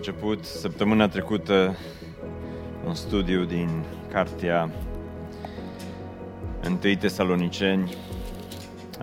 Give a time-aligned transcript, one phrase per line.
[0.00, 1.76] Am început săptămâna trecută
[2.86, 4.70] un studiu din cartea
[6.84, 7.94] 1 Tesaloniceni.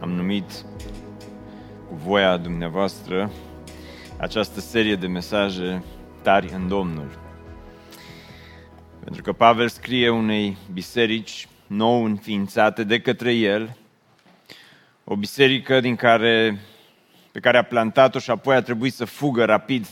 [0.01, 0.51] Am numit
[1.89, 3.31] cu voia dumneavoastră
[4.17, 5.83] această serie de mesaje
[6.21, 7.19] tari în Domnul.
[9.03, 13.77] Pentru că Pavel scrie unei biserici nou înființate de către el,
[15.03, 16.59] o biserică din care,
[17.31, 19.87] pe care a plantat-o și apoi a trebuit să fugă rapid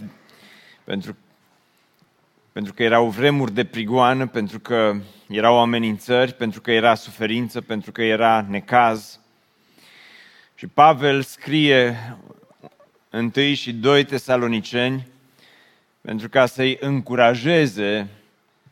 [0.86, 1.18] pentru,
[2.52, 4.96] pentru că erau vremuri de prigoană, pentru că
[5.28, 9.20] erau amenințări, pentru că era suferință, pentru că era necaz.
[10.56, 11.98] Și Pavel scrie
[13.10, 15.08] întâi și doi tesaloniceni
[16.02, 18.08] pentru ca să-i încurajeze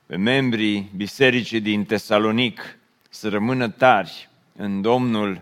[0.06, 2.78] pe membrii bisericii din Tesalonic
[3.10, 5.42] să rămână tari în Domnul.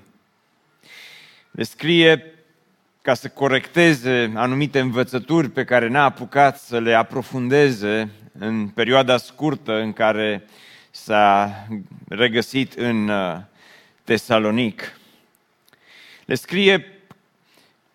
[1.51, 2.33] Le scrie
[3.01, 9.79] ca să corecteze anumite învățături pe care n-a apucat să le aprofundeze în perioada scurtă
[9.79, 10.43] în care
[10.91, 11.53] s-a
[12.07, 13.37] regăsit în uh,
[14.03, 14.99] Tesalonic.
[16.25, 16.85] Le scrie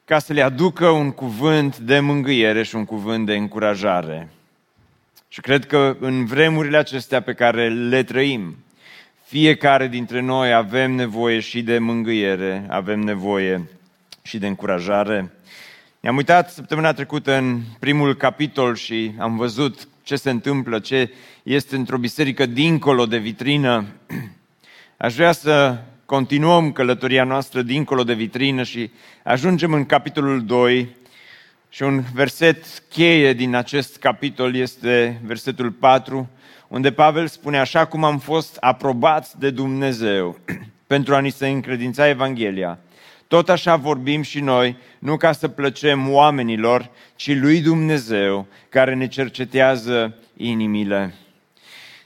[0.05, 4.29] ca să le aducă un cuvânt de mângâiere și un cuvânt de încurajare.
[5.29, 8.57] Și cred că în vremurile acestea pe care le trăim,
[9.25, 13.69] fiecare dintre noi avem nevoie și de mângâiere, avem nevoie
[14.27, 15.33] și de încurajare.
[16.01, 21.11] Ne-am uitat săptămâna trecută în primul capitol și am văzut ce se întâmplă, ce
[21.43, 23.85] este într-o biserică dincolo de vitrină.
[24.97, 28.91] Aș vrea să continuăm călătoria noastră dincolo de vitrină și
[29.25, 30.97] ajungem în capitolul 2
[31.69, 36.29] și un verset cheie din acest capitol este versetul 4,
[36.69, 40.39] unde Pavel spune așa cum am fost aprobați de Dumnezeu
[40.87, 42.79] pentru a ni se încredința Evanghelia.
[43.29, 49.09] Tot așa vorbim și noi, nu ca să plăcem oamenilor, ci lui Dumnezeu, care ne
[49.09, 51.15] cercetează inimile.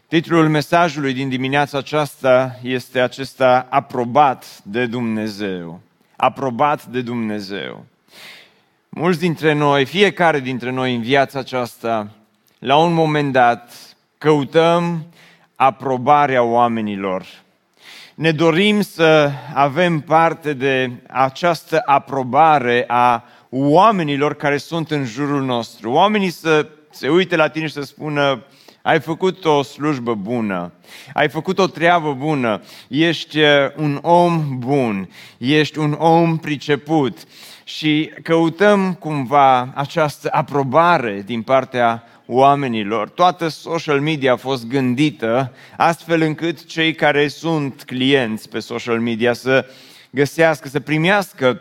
[0.07, 5.81] Titlul mesajului din dimineața aceasta este acesta, aprobat de Dumnezeu.
[6.17, 7.87] Aprobat de Dumnezeu.
[8.89, 12.11] Mulți dintre noi, fiecare dintre noi în viața aceasta,
[12.59, 13.73] la un moment dat,
[14.19, 15.07] căutăm
[15.55, 17.27] aprobarea oamenilor
[18.21, 25.91] ne dorim să avem parte de această aprobare a oamenilor care sunt în jurul nostru.
[25.91, 28.45] Oamenii să se uite la tine și să spună,
[28.83, 30.73] ai făcut o slujbă bună,
[31.15, 37.19] ai făcut o treabă bună, ești uh, un om bun, ești un om priceput
[37.65, 43.09] și căutăm cumva această aprobare din partea oamenilor.
[43.09, 49.33] Toată social media a fost gândită astfel încât cei care sunt clienți pe social media
[49.33, 49.67] să
[50.11, 51.61] găsească, să primească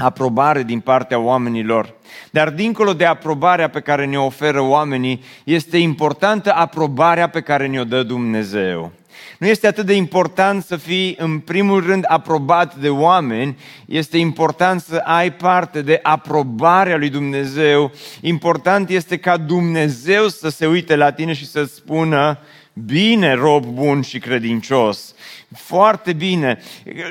[0.00, 1.94] aprobare din partea oamenilor.
[2.30, 7.84] Dar dincolo de aprobarea pe care ne oferă oamenii, este importantă aprobarea pe care ne-o
[7.84, 8.92] dă Dumnezeu.
[9.38, 13.56] Nu este atât de important să fii în primul rând aprobat de oameni,
[13.86, 17.92] este important să ai parte de aprobarea lui Dumnezeu.
[18.20, 22.38] Important este ca Dumnezeu să se uite la tine și să spună,
[22.72, 25.14] bine, rob bun și credincios.
[25.56, 26.58] Foarte bine.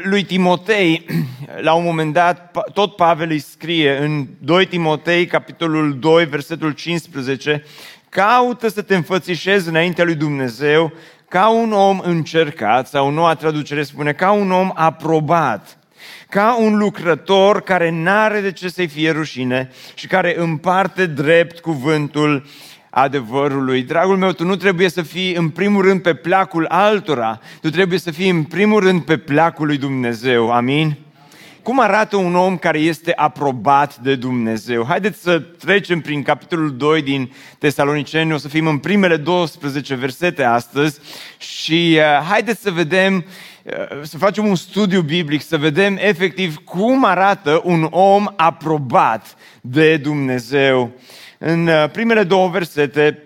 [0.03, 1.05] Lui Timotei,
[1.61, 7.63] la un moment dat, tot Pavel îi scrie în 2 Timotei, capitolul 2, versetul 15,
[8.09, 10.93] caută să te înfățișezi înaintea lui Dumnezeu
[11.27, 15.77] ca un om încercat, sau noua traducere spune, ca un om aprobat,
[16.29, 22.45] ca un lucrător care n-are de ce să-i fie rușine și care împarte drept cuvântul
[22.89, 23.83] adevărului.
[23.83, 27.99] Dragul meu, tu nu trebuie să fii în primul rând pe placul altora, tu trebuie
[27.99, 30.51] să fii în primul rând pe placul lui Dumnezeu.
[30.51, 30.97] Amin?
[31.63, 34.85] Cum arată un om care este aprobat de Dumnezeu?
[34.85, 40.43] Haideți să trecem prin capitolul 2 din Tesaloniceni, o să fim în primele 12 versete
[40.43, 40.99] astăzi
[41.37, 43.25] și uh, haideți să vedem
[43.63, 49.97] uh, să facem un studiu biblic, să vedem efectiv cum arată un om aprobat de
[49.97, 50.91] Dumnezeu.
[51.37, 53.23] În uh, primele două versete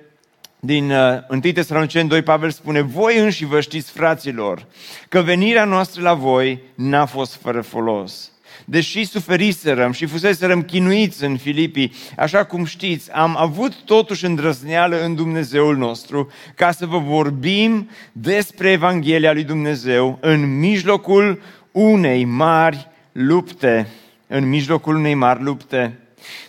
[0.66, 0.92] din
[1.30, 4.66] 1 Tesaloniceni 2, Pavel spune, voi înși vă știți, fraților,
[5.10, 8.32] că venirea noastră la voi n-a fost fără folos
[8.66, 15.16] deși suferiserăm și fuseserăm chinuiți în Filipii, așa cum știți, am avut totuși îndrăzneală în
[15.16, 23.88] Dumnezeul nostru ca să vă vorbim despre Evanghelia lui Dumnezeu în mijlocul unei mari lupte.
[24.28, 26.00] În mijlocul unei mari lupte.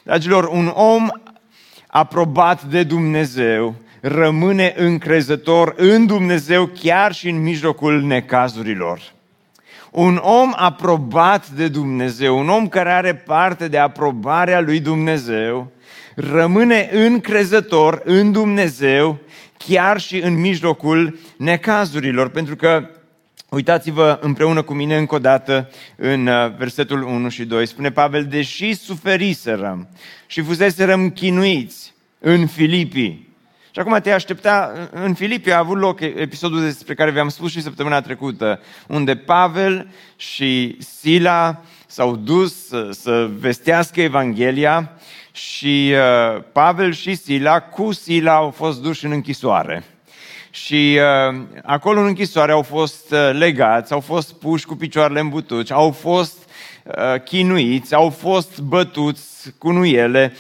[0.02, 1.08] Dragilor, un om
[1.86, 3.74] aprobat de Dumnezeu
[4.06, 9.00] rămâne încrezător în Dumnezeu chiar și în mijlocul necazurilor.
[9.90, 15.72] Un om aprobat de Dumnezeu, un om care are parte de aprobarea lui Dumnezeu,
[16.14, 19.18] rămâne încrezător în Dumnezeu
[19.58, 22.88] chiar și în mijlocul necazurilor, pentru că
[23.48, 27.66] Uitați-vă împreună cu mine încă o dată în uh, versetul 1 și 2.
[27.66, 29.88] Spune Pavel, deși suferiserăm
[30.26, 33.33] și fuseserăm chinuiți în Filipii.
[33.74, 37.62] Și acum te aștepta, în Filipii a avut loc episodul despre care v-am spus și
[37.62, 44.90] săptămâna trecută, unde Pavel și Sila s-au dus să, să vestească Evanghelia
[45.32, 49.84] și uh, Pavel și Sila cu Sila au fost duși în închisoare.
[50.50, 50.98] Și
[51.28, 55.70] uh, acolo în închisoare au fost uh, legați, au fost puși cu picioarele în butuci,
[55.70, 56.48] au fost
[56.84, 60.32] uh, chinuiți, au fost bătuți cu nuiele,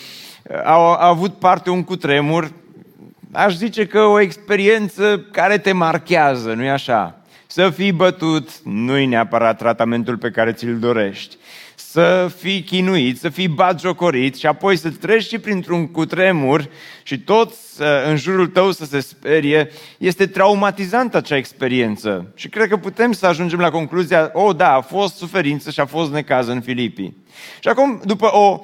[0.42, 2.52] uh, au, au avut parte un cutremur.
[3.34, 7.18] Aș zice că o experiență care te marchează, nu-i așa?
[7.46, 11.36] Să fii bătut nu-i neapărat tratamentul pe care ți-l dorești
[11.94, 16.68] să fii chinuit, să fii batjocorit și apoi să treci și printr-un cutremur
[17.02, 22.32] și toți uh, în jurul tău să se sperie, este traumatizantă acea experiență.
[22.34, 25.80] Și cred că putem să ajungem la concluzia, o, oh, da, a fost suferință și
[25.80, 27.16] a fost necaz în Filipii.
[27.60, 28.60] Și acum, după o,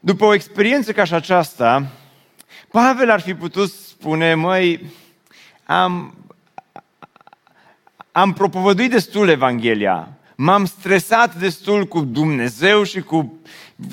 [0.00, 1.86] după o experiență ca și aceasta,
[2.74, 4.80] Pavel ar fi putut spune, măi,
[5.64, 6.14] am,
[8.12, 13.38] am propovăduit destul Evanghelia, m-am stresat destul cu Dumnezeu și cu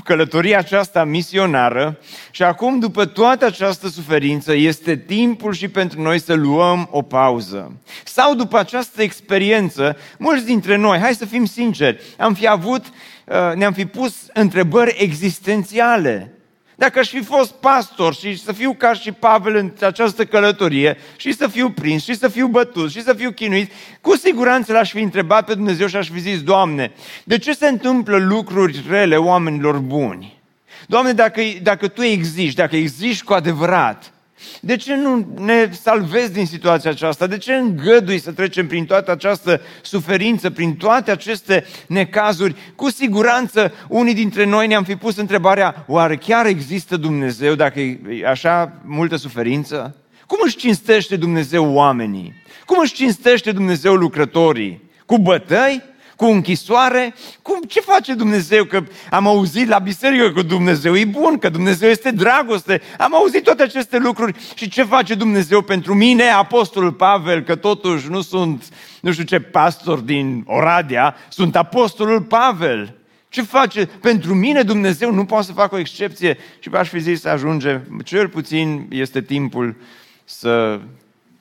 [0.03, 1.99] călătoria aceasta misionară
[2.31, 7.81] și acum, după toată această suferință, este timpul și pentru noi să luăm o pauză.
[8.03, 13.55] Sau după această experiență, mulți dintre noi, hai să fim sinceri, am fi avut, uh,
[13.55, 16.35] ne-am fi pus întrebări existențiale.
[16.81, 21.31] Dacă aș fi fost pastor și să fiu ca și Pavel în această călătorie și
[21.31, 24.99] să fiu prins și să fiu bătut și să fiu chinuit, cu siguranță l-aș fi
[24.99, 26.91] întrebat pe Dumnezeu și aș fi zis, Doamne,
[27.23, 30.41] de ce se întâmplă lucruri rele oamenilor buni?
[30.87, 34.13] Doamne, dacă, dacă Tu existi, dacă existi cu adevărat,
[34.59, 37.27] de ce nu ne salvezi din situația aceasta?
[37.27, 42.55] De ce îngădui să trecem prin toată această suferință, prin toate aceste necazuri?
[42.75, 47.99] Cu siguranță unii dintre noi ne-am fi pus întrebarea, oare chiar există Dumnezeu dacă e
[48.27, 49.95] așa multă suferință?
[50.27, 52.33] Cum își cinstește Dumnezeu oamenii?
[52.65, 54.89] Cum își cinstește Dumnezeu lucrătorii?
[55.05, 55.81] Cu bătăi?
[56.21, 57.13] Cu închisoare.
[57.41, 58.63] Cum, ce face Dumnezeu?
[58.63, 62.81] Că am auzit la biserică că Dumnezeu e bun, că Dumnezeu este dragoste.
[62.97, 64.39] Am auzit toate aceste lucruri.
[64.55, 68.63] Și ce face Dumnezeu pentru mine, Apostolul Pavel, că totuși nu sunt,
[69.01, 72.95] nu știu ce pastor din Oradea, sunt Apostolul Pavel.
[73.29, 73.85] Ce face?
[73.85, 77.79] Pentru mine Dumnezeu nu poate să facă o excepție și aș fi zis să ajunge,
[78.03, 79.75] cel puțin este timpul
[80.23, 80.79] să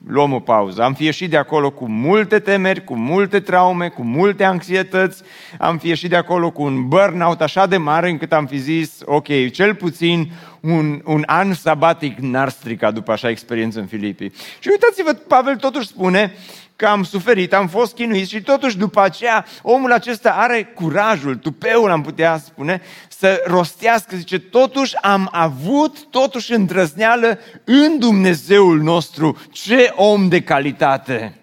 [0.07, 0.81] luăm o pauză.
[0.81, 5.23] Am fi ieșit de acolo cu multe temeri, cu multe traume, cu multe anxietăți,
[5.57, 8.99] am fi ieșit de acolo cu un burnout așa de mare încât am fi zis,
[9.05, 14.31] ok, cel puțin un, un an sabatic n-ar strica după așa experiență în Filipii.
[14.59, 16.33] Și uitați-vă, Pavel totuși spune
[16.81, 21.91] că am suferit, am fost chinuit și totuși după aceea omul acesta are curajul, tupeul
[21.91, 29.37] am putea spune, să rostească, zice, totuși am avut totuși îndrăzneală în Dumnezeul nostru.
[29.51, 31.35] Ce om de calitate!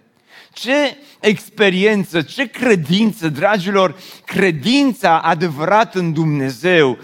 [0.52, 6.98] Ce experiență, ce credință, dragilor, credința adevărată în Dumnezeu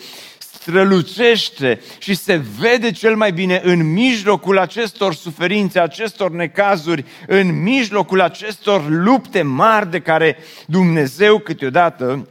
[0.65, 8.21] strălucește și se vede cel mai bine în mijlocul acestor suferințe, acestor necazuri, în mijlocul
[8.21, 12.29] acestor lupte mari de care Dumnezeu câteodată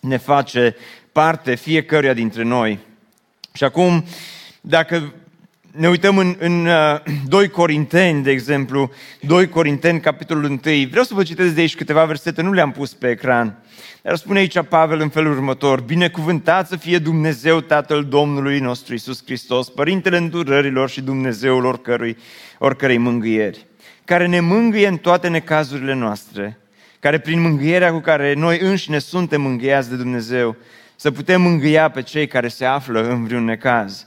[0.00, 0.76] ne face
[1.12, 2.78] parte fiecăruia dintre noi.
[3.52, 4.04] Și acum,
[4.60, 5.12] dacă
[5.76, 8.90] ne uităm în, în uh, 2 Corinteni, de exemplu,
[9.20, 10.58] 2 Corinteni, capitolul 1,
[10.90, 13.58] vreau să vă citesc de aici câteva versete, nu le-am pus pe ecran.
[14.02, 19.22] Dar spune aici Pavel în felul următor, Binecuvântat să fie Dumnezeu Tatăl Domnului nostru Isus
[19.24, 22.16] Hristos, Părintele îndurărilor și Dumnezeul oricărui,
[22.58, 23.66] oricărei mângâieri,
[24.04, 26.58] care ne mângâie în toate necazurile noastre,
[27.00, 30.56] care prin mângâierea cu care noi înșine suntem mângâiați de Dumnezeu,
[30.96, 34.06] să putem mângâia pe cei care se află în vreun necaz.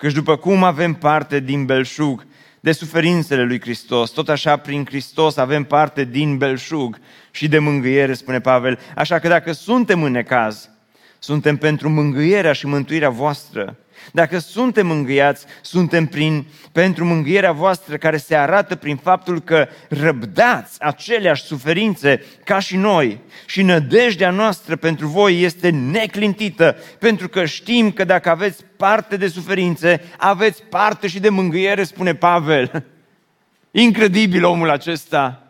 [0.00, 2.26] Căci după cum avem parte din belșug,
[2.60, 4.10] de suferințele lui Hristos.
[4.10, 6.98] Tot așa, prin Hristos avem parte din belșug
[7.30, 8.78] și de mângâiere, spune Pavel.
[8.96, 10.70] Așa că dacă suntem în necaz,
[11.18, 13.76] suntem pentru mângâierea și mântuirea voastră.
[14.12, 20.82] Dacă suntem mângâiați, suntem prin, pentru mângâierea voastră care se arată prin faptul că răbdați
[20.82, 23.20] aceleași suferințe ca și noi.
[23.46, 29.28] Și nădejdea noastră pentru voi este neclintită, pentru că știm că dacă aveți parte de
[29.28, 32.84] suferințe, aveți parte și de mângâiere, spune Pavel.
[33.70, 35.42] Incredibil omul acesta.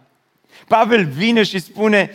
[0.68, 2.10] Pavel vine și spune,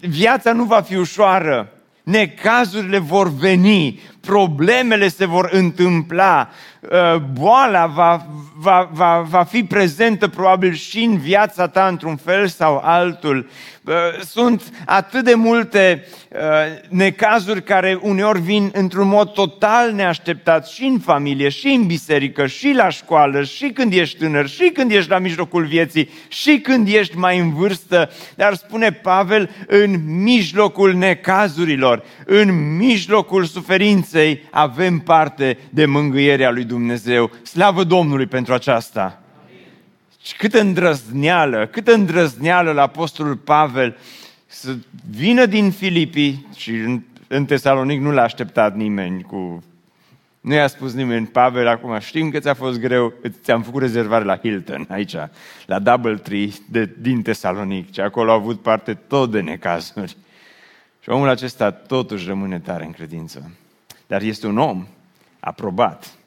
[0.00, 1.72] viața nu va fi ușoară,
[2.08, 6.77] necazurile vor veni, problemele se vor întâmpla, uh,
[7.32, 12.80] boala va, va, va, va fi prezentă probabil și în viața ta într-un fel sau
[12.84, 13.48] altul.
[14.24, 16.38] Sunt atât de multe uh,
[16.88, 22.72] necazuri care uneori vin într-un mod total neașteptat și în familie, și în biserică, și
[22.72, 27.16] la școală, și când ești tânăr, și când ești la mijlocul vieții, și când ești
[27.16, 28.10] mai în vârstă.
[28.34, 36.77] Dar spune Pavel, în mijlocul necazurilor, în mijlocul suferinței, avem parte de mângâierea lui Dumnezeu.
[37.42, 39.22] Slavă Domnului pentru aceasta!
[40.22, 43.96] Și câtă îndrăzneală, câtă îndrăzneală la Apostolul Pavel
[44.46, 44.76] să
[45.10, 49.62] vină din Filipii și în, în Tesalonic nu l-a așteptat nimeni cu...
[50.40, 54.36] Nu i-a spus nimeni, Pavel, acum știm că ți-a fost greu, ți-am făcut rezervare la
[54.36, 55.14] Hilton, aici,
[55.66, 60.16] la Double Tree de, din Tesalonic, și acolo a avut parte tot de necazuri.
[61.00, 63.50] Și omul acesta totuși rămâne tare în credință.
[64.06, 64.86] Dar este un om
[65.40, 66.17] aprobat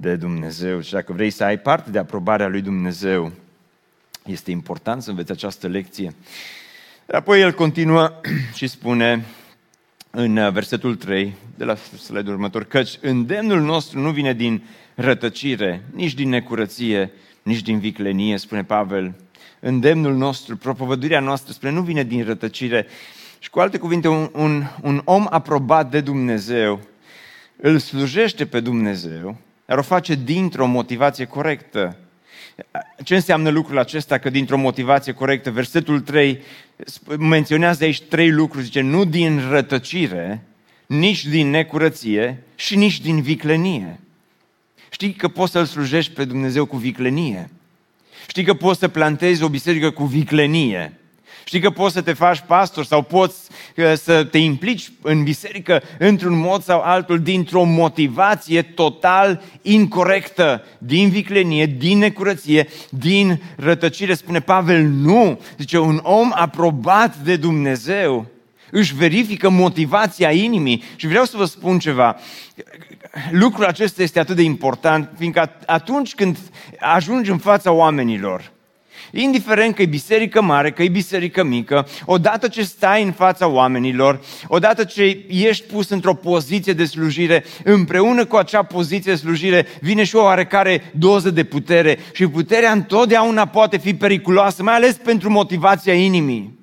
[0.00, 0.80] de Dumnezeu.
[0.80, 3.32] Și dacă vrei să ai parte de aprobarea lui Dumnezeu,
[4.26, 6.14] este important să înveți această lecție.
[7.12, 8.10] Apoi el continuă
[8.58, 9.24] și spune
[10.10, 14.62] în versetul 3 de la slide următor, căci îndemnul nostru nu vine din
[14.94, 19.14] rătăcire, nici din necurăție, nici din viclenie, spune Pavel.
[19.60, 22.86] Îndemnul nostru, propovăduirea noastră, spune, nu vine din rătăcire.
[23.38, 26.80] Și cu alte cuvinte, un, un, un om aprobat de Dumnezeu
[27.56, 29.36] îl slujește pe Dumnezeu
[29.70, 31.96] dar o face dintr-o motivație corectă.
[33.04, 35.50] Ce înseamnă lucrul acesta că dintr-o motivație corectă?
[35.50, 36.40] Versetul 3
[37.18, 40.42] menționează aici trei lucruri, zice, nu din rătăcire,
[40.86, 44.00] nici din necurăție și nici din viclenie.
[44.90, 47.50] Știi că poți să-L slujești pe Dumnezeu cu viclenie.
[48.28, 50.99] Știi că poți să plantezi o biserică cu viclenie.
[51.44, 53.36] Știi că poți să te faci pastor sau poți
[53.76, 61.08] uh, să te implici în biserică într-un mod sau altul dintr-o motivație total incorrectă, din
[61.08, 64.14] viclenie, din necurăție, din rătăcire.
[64.14, 65.40] Spune Pavel, nu.
[65.58, 68.26] Zice, un om aprobat de Dumnezeu
[68.70, 70.82] își verifică motivația inimii.
[70.96, 72.16] Și vreau să vă spun ceva.
[73.30, 76.38] Lucrul acesta este atât de important, fiindcă atunci când
[76.78, 78.50] ajungi în fața oamenilor,
[79.12, 84.20] Indiferent că e biserică mare, că e biserică mică, odată ce stai în fața oamenilor,
[84.46, 90.04] odată ce ești pus într-o poziție de slujire, împreună cu acea poziție de slujire vine
[90.04, 95.30] și o oarecare doză de putere și puterea întotdeauna poate fi periculoasă, mai ales pentru
[95.30, 96.58] motivația inimii.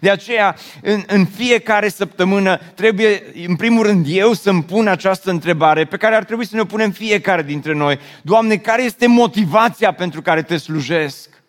[0.00, 5.84] De aceea, în, în fiecare săptămână, trebuie, în primul rând, eu să-mi pun această întrebare
[5.84, 7.98] pe care ar trebui să ne o punem fiecare dintre noi.
[8.22, 11.41] Doamne, care este motivația pentru care te slujesc?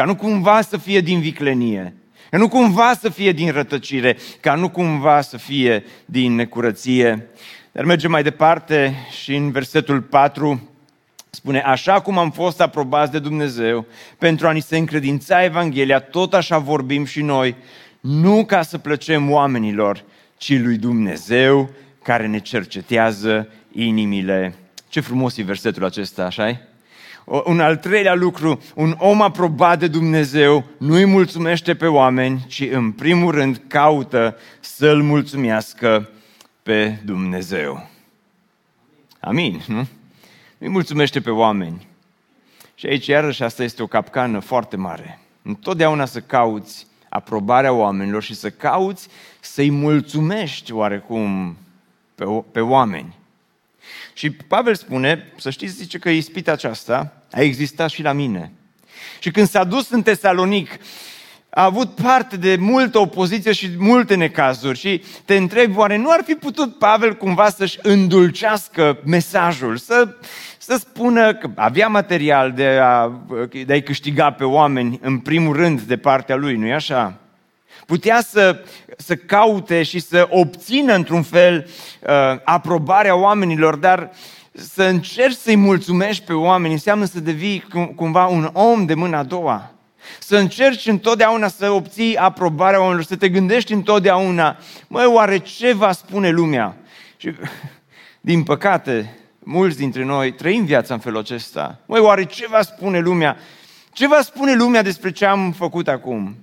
[0.00, 1.94] Ca nu cumva să fie din viclenie,
[2.30, 7.28] ca nu cumva să fie din rătăcire, ca nu cumva să fie din necurăție.
[7.72, 10.70] Dar mergem mai departe și în versetul 4
[11.30, 13.86] spune, așa cum am fost aprobați de Dumnezeu
[14.18, 17.56] pentru a ni se încredința Evanghelia, tot așa vorbim și noi,
[18.00, 20.04] nu ca să plăcem oamenilor,
[20.36, 21.70] ci lui Dumnezeu
[22.02, 24.54] care ne cercetează inimile.
[24.88, 26.69] Ce frumos e versetul acesta, așa -i?
[27.44, 32.68] Un al treilea lucru, un om aprobat de Dumnezeu nu îi mulțumește pe oameni, ci
[32.70, 36.10] în primul rând caută să-L mulțumească
[36.62, 37.88] pe Dumnezeu.
[39.20, 39.76] Amin, nu?
[39.76, 39.86] Nu
[40.58, 41.86] îi mulțumește pe oameni.
[42.74, 45.20] Și aici, iarăși, asta este o capcană foarte mare.
[45.42, 49.08] Întotdeauna să cauți aprobarea oamenilor și să cauți
[49.40, 51.56] să-i mulțumești oarecum
[52.14, 53.18] pe, pe oameni.
[54.20, 58.52] Și Pavel spune, să știți, zice că ispita aceasta a existat și la mine.
[59.18, 60.70] Și când s-a dus în Tesalonic,
[61.50, 66.22] a avut parte de multă opoziție și multe necazuri și te întrebi, oare nu ar
[66.24, 70.14] fi putut Pavel cumva să-și îndulcească mesajul, să,
[70.58, 73.22] să spună că avea material de, a,
[73.66, 77.20] de a-i câștiga pe oameni în primul rând de partea lui, nu-i așa?
[77.86, 78.64] Putea să,
[78.96, 81.68] să caute și să obțină într-un fel
[82.00, 82.10] uh,
[82.44, 84.10] aprobarea oamenilor, dar
[84.52, 87.64] să încerci să-i mulțumești pe oameni înseamnă să devii
[87.96, 89.70] cumva un om de mâna a doua.
[90.18, 94.56] Să încerci întotdeauna să obții aprobarea oamenilor, să te gândești întotdeauna,
[94.88, 96.76] măi, oare ce va spune lumea?
[97.16, 97.32] Și,
[98.30, 101.78] din păcate, mulți dintre noi trăim viața în felul acesta.
[101.86, 103.36] Măi, oare ce va spune lumea?
[103.92, 106.36] Ce va spune lumea despre ce am făcut acum?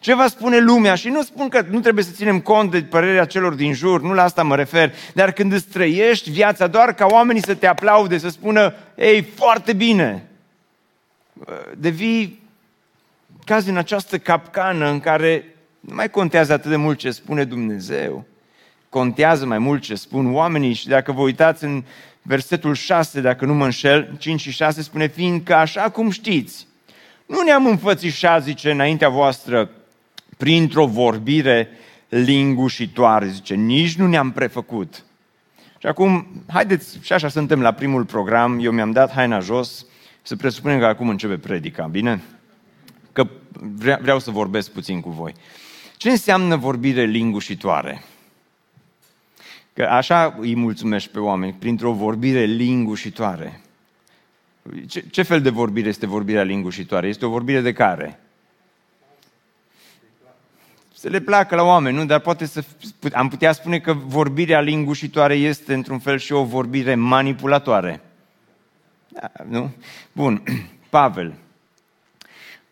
[0.00, 0.94] Ce va spune lumea?
[0.94, 4.12] Și nu spun că nu trebuie să ținem cont de părerea celor din jur, nu
[4.14, 8.18] la asta mă refer, dar când îți trăiești viața doar ca oamenii să te aplaude,
[8.18, 10.26] să spună, ei, foarte bine,
[11.76, 12.42] devii
[13.44, 18.24] caz în această capcană în care nu mai contează atât de mult ce spune Dumnezeu,
[18.88, 21.84] contează mai mult ce spun oamenii și dacă vă uitați în
[22.22, 26.66] versetul 6, dacă nu mă înșel, 5 și 6 spune, fiindcă așa cum știți,
[27.32, 29.70] nu ne-am înfățișat, zice, înaintea voastră,
[30.36, 31.68] printr-o vorbire
[32.08, 35.04] lingușitoare, zice, nici nu ne-am prefăcut.
[35.78, 39.86] Și acum, haideți, și așa suntem la primul program, eu mi-am dat haina jos,
[40.22, 42.22] să presupunem că acum începe predica, bine?
[43.12, 43.26] Că
[44.00, 45.34] vreau să vorbesc puțin cu voi.
[45.96, 48.02] Ce înseamnă vorbire lingușitoare?
[49.72, 53.61] Că așa îi mulțumești pe oameni, printr-o vorbire lingușitoare.
[54.86, 57.08] Ce, ce fel de vorbire este vorbirea lingușitoare?
[57.08, 58.20] Este o vorbire de care?
[60.94, 62.04] Să le placă la oameni, nu?
[62.04, 62.64] Dar poate să...
[63.12, 68.00] Am putea spune că vorbirea lingușitoare este, într-un fel, și o vorbire manipulatoare.
[69.08, 69.70] Da, nu?
[70.12, 70.42] Bun.
[70.90, 71.34] Pavel.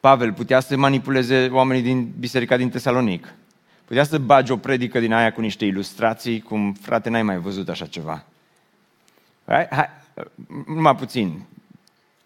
[0.01, 3.35] Pavel putea să manipuleze oamenii din biserica din Tesalonic.
[3.85, 7.69] Putea să bagi o predică din aia cu niște ilustrații, cum, frate, n-ai mai văzut
[7.69, 8.25] așa ceva.
[9.47, 9.89] Hai, hai,
[10.67, 11.43] numai puțin.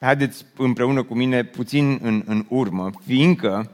[0.04, 3.70] Haideți împreună cu mine puțin în, în urmă, fiindcă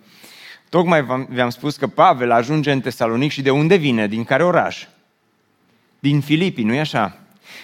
[0.68, 4.06] tocmai v-am spus că Pavel ajunge în Tesalonic și de unde vine?
[4.06, 4.86] Din care oraș?
[5.98, 7.18] Din Filipii, nu-i așa?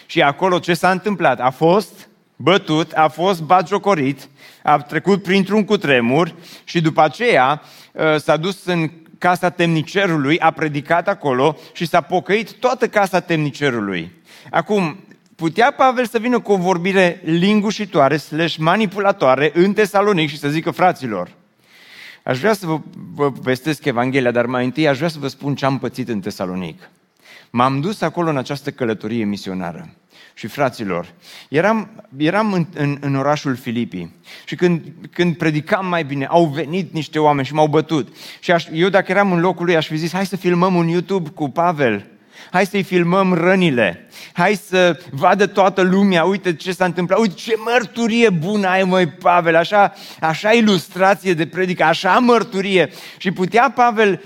[0.06, 1.40] Și acolo ce s-a întâmplat?
[1.40, 4.28] A fost bătut, a fost batjocorit,
[4.62, 7.62] a trecut printr-un cutremur și după aceea
[7.96, 14.12] ă, s-a dus în casa temnicerului, a predicat acolo și s-a pocăit toată casa temnicerului.
[14.50, 15.05] Acum,
[15.36, 20.70] putea Pavel să vină cu o vorbire lingușitoare, slash manipulatoare în Tesalonic și să zică
[20.70, 21.30] fraților,
[22.22, 22.80] aș vrea să vă,
[23.14, 26.20] vă vestesc Evanghelia, dar mai întâi aș vrea să vă spun ce am pățit în
[26.20, 26.90] Tesalonic.
[27.50, 29.88] M-am dus acolo în această călătorie misionară
[30.34, 31.12] și fraților,
[31.48, 36.92] eram, eram în, în, în orașul Filipii și când, când predicam mai bine, au venit
[36.92, 38.16] niște oameni și m-au bătut.
[38.40, 40.88] Și aș, eu dacă eram în locul lui aș fi zis, hai să filmăm un
[40.88, 42.06] YouTube cu Pavel,
[42.50, 47.54] hai să-i filmăm rănile, hai să vadă toată lumea, uite ce s-a întâmplat, uite ce
[47.64, 52.90] mărturie bună ai, măi, Pavel, așa, așa ilustrație de predică, așa mărturie.
[53.16, 54.22] Și putea Pavel,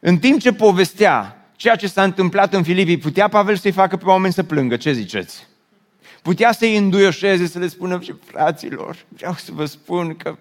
[0.00, 4.04] în timp ce povestea, ceea ce s-a întâmplat în Filipii, putea Pavel să-i facă pe
[4.04, 4.76] oameni să plângă.
[4.76, 5.46] Ce ziceți?
[6.22, 10.36] Putea să-i înduioșeze, să le spună și fraților, vreau să vă spun că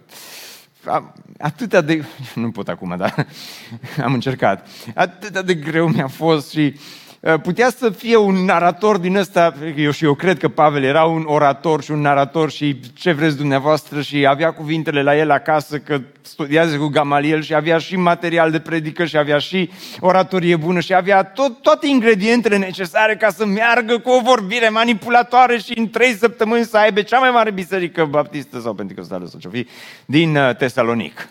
[1.39, 2.05] atâta de...
[2.35, 3.27] Nu pot acum, dar
[4.05, 4.67] am încercat.
[4.95, 7.02] Atâta de greu mi-a fost și Uh,
[7.41, 11.23] putea să fie un narator din ăsta, eu și eu cred că Pavel era un
[11.25, 16.01] orator și un narator și ce vreți dumneavoastră și avea cuvintele la el acasă că
[16.21, 20.93] studiază cu Gamaliel și avea și material de predică și avea și oratorie bună și
[20.93, 26.13] avea tot, toate ingredientele necesare ca să meargă cu o vorbire manipulatoare și în trei
[26.13, 29.67] săptămâni să aibă cea mai mare biserică baptistă sau pentecostală sau ce fi
[30.05, 31.27] din uh, Tesalonic.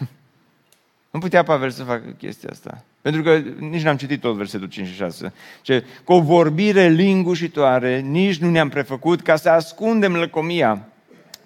[1.13, 2.85] Nu putea Pavel să facă chestia asta.
[3.01, 5.33] Pentru că nici n-am citit tot versetul 5 și 6.
[5.63, 10.89] Ce, cu o vorbire lingușitoare, nici nu ne-am prefăcut ca să ascundem lăcomia.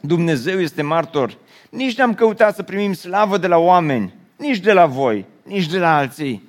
[0.01, 1.37] Dumnezeu este martor.
[1.71, 5.79] Nici n-am căutat să primim slavă de la oameni, nici de la voi, nici de
[5.79, 6.43] la alții.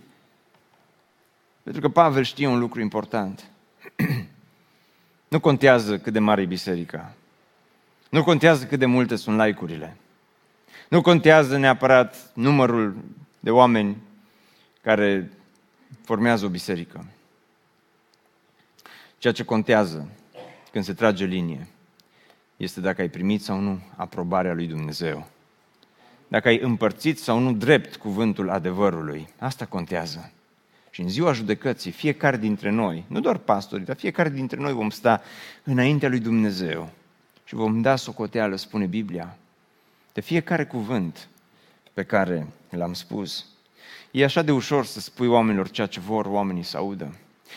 [1.64, 3.44] Pentru că Pavel știe un lucru important.
[5.28, 7.14] nu contează cât de mare e biserica.
[8.10, 9.98] Nu contează cât de multe sunt like-urile.
[10.88, 12.98] Nu contează neapărat numărul
[13.40, 13.98] de oameni
[14.82, 15.32] care
[16.04, 17.06] formează o biserică.
[19.18, 20.10] Ceea ce contează
[20.72, 21.68] când se trage linie
[22.58, 25.28] este dacă ai primit sau nu aprobarea lui Dumnezeu.
[26.28, 29.28] Dacă ai împărțit sau nu drept cuvântul adevărului.
[29.40, 30.32] Asta contează.
[30.90, 34.90] Și în ziua judecății, fiecare dintre noi, nu doar pastorii, dar fiecare dintre noi vom
[34.90, 35.22] sta
[35.64, 36.90] înaintea lui Dumnezeu
[37.44, 39.38] și vom da socoteală, spune Biblia,
[40.18, 41.28] de fiecare cuvânt
[41.94, 43.46] pe care l-am spus.
[44.12, 47.16] E așa de ușor să spui oamenilor ceea ce vor oamenii să audă.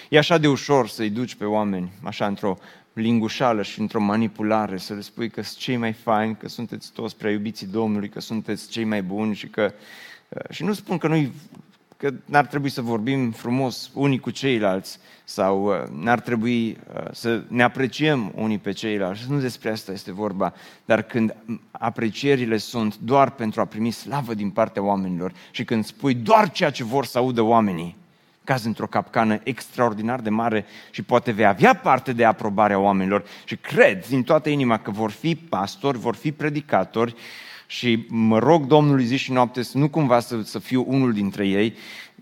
[0.09, 2.59] E așa de ușor să-i duci pe oameni, așa într-o
[2.93, 7.17] lingușală și într-o manipulare, să le spui că sunt cei mai faini, că sunteți toți
[7.17, 9.73] prea iubiții Domnului, că sunteți cei mai buni și că...
[10.29, 11.33] Uh, și nu spun că nu-i
[12.01, 17.43] că n-ar trebui să vorbim frumos unii cu ceilalți sau uh, n-ar trebui uh, să
[17.49, 19.31] ne apreciem unii pe ceilalți.
[19.31, 20.53] Nu despre asta este vorba,
[20.85, 21.37] dar când
[21.71, 26.71] aprecierile sunt doar pentru a primi slavă din partea oamenilor și când spui doar ceea
[26.71, 27.97] ce vor să audă oamenii,
[28.45, 33.57] caz într-o capcană extraordinar de mare și poate vei avea parte de aprobarea oamenilor și
[33.57, 37.15] cred din toată inima că vor fi pastori, vor fi predicatori
[37.71, 41.47] și mă rog Domnului zi și noapte să nu cumva să, să fiu unul dintre
[41.47, 41.75] ei,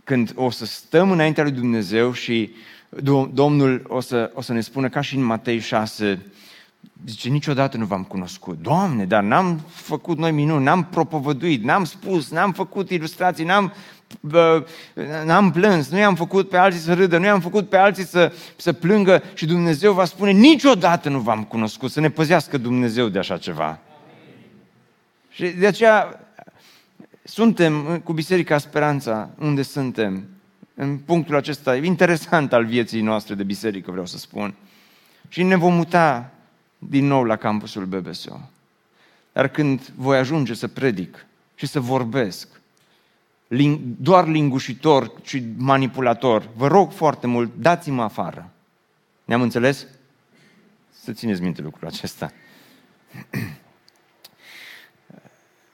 [0.04, 2.50] când o să stăm înaintea lui Dumnezeu și
[3.32, 6.22] Domnul o să, o să ne spună ca și în Matei 6,
[7.06, 8.62] Zice, niciodată nu v-am cunoscut.
[8.62, 13.72] Doamne, dar n-am făcut noi minuni, n-am propovăduit, n-am spus, n-am făcut ilustrații, n-am,
[15.24, 18.32] n-am plâns, nu i-am făcut pe alții să râdă, nu i-am făcut pe alții să,
[18.56, 23.18] să plângă și Dumnezeu va spune, niciodată nu v-am cunoscut, să ne păzească Dumnezeu de
[23.18, 23.80] așa ceva.
[25.38, 26.20] Și de aceea
[27.24, 30.28] suntem cu Biserica Speranța unde suntem,
[30.74, 34.54] în punctul acesta interesant al vieții noastre de biserică, vreau să spun.
[35.28, 36.32] Și ne vom muta
[36.78, 38.40] din nou la campusul BBSO.
[39.32, 42.60] Dar când voi ajunge să predic și să vorbesc,
[43.98, 48.50] doar lingușitor și manipulator, vă rog foarte mult, dați-mă afară.
[49.24, 49.86] Ne-am înțeles?
[51.02, 52.32] Să țineți minte lucrul acesta.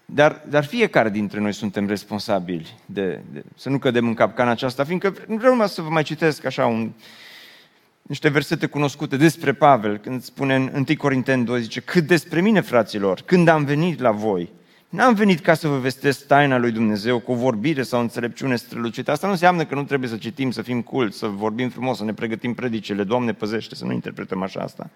[0.06, 4.84] Dar, dar fiecare dintre noi suntem responsabili de, de, să nu cădem în capcana aceasta,
[4.84, 6.92] fiindcă vreau să vă mai citesc așa un,
[8.02, 12.60] niște versete cunoscute despre Pavel, când spune în 1 Corinteni 2, zice, cât despre mine,
[12.60, 14.52] fraților, când am venit la voi,
[14.94, 18.56] N-am venit ca să vă vestesc taina lui Dumnezeu cu o vorbire sau o înțelepciune
[18.56, 19.10] strălucită.
[19.10, 22.04] Asta nu înseamnă că nu trebuie să citim, să fim cult, să vorbim frumos, să
[22.04, 23.04] ne pregătim predicele.
[23.04, 24.90] Doamne, păzește, să nu interpretăm așa asta.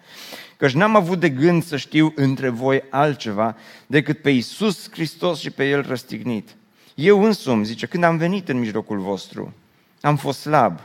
[0.57, 3.55] Căci n-am avut de gând să știu între voi altceva
[3.87, 6.49] decât pe Iisus Hristos și pe El răstignit.
[6.95, 9.53] Eu însumi, zice, când am venit în mijlocul vostru,
[10.01, 10.79] am fost slab,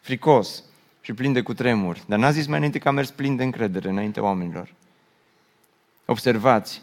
[0.00, 0.62] fricos
[1.00, 2.02] și plin de cutremuri.
[2.06, 4.72] Dar n-a zis mai înainte că am mers plin de încredere înainte oamenilor.
[6.04, 6.82] Observați,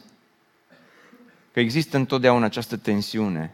[1.57, 3.53] că există întotdeauna această tensiune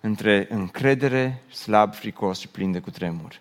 [0.00, 3.40] între încredere, slab, fricos și plin de cutremur.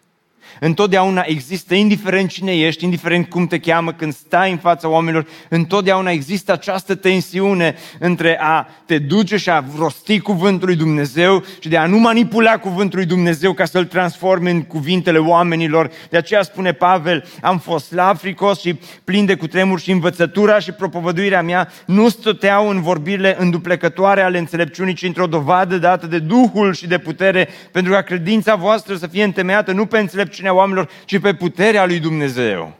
[0.59, 6.11] Întotdeauna există, indiferent cine ești, indiferent cum te cheamă, când stai în fața oamenilor, întotdeauna
[6.11, 11.77] există această tensiune între a te duce și a rosti cuvântul lui Dumnezeu și de
[11.77, 15.91] a nu manipula cuvântul lui Dumnezeu ca să-l transforme în cuvintele oamenilor.
[16.09, 20.71] De aceea spune Pavel, am fost la fricos și plin de cutremur și învățătura și
[20.71, 26.73] propovăduirea mea nu stăteau în vorbirile înduplecătoare ale înțelepciunii, ci într-o dovadă dată de Duhul
[26.73, 30.89] și de putere, pentru ca credința voastră să fie întemeiată nu pe înțelepciune, înțelepciunea oamenilor,
[31.05, 32.77] ci pe puterea lui Dumnezeu.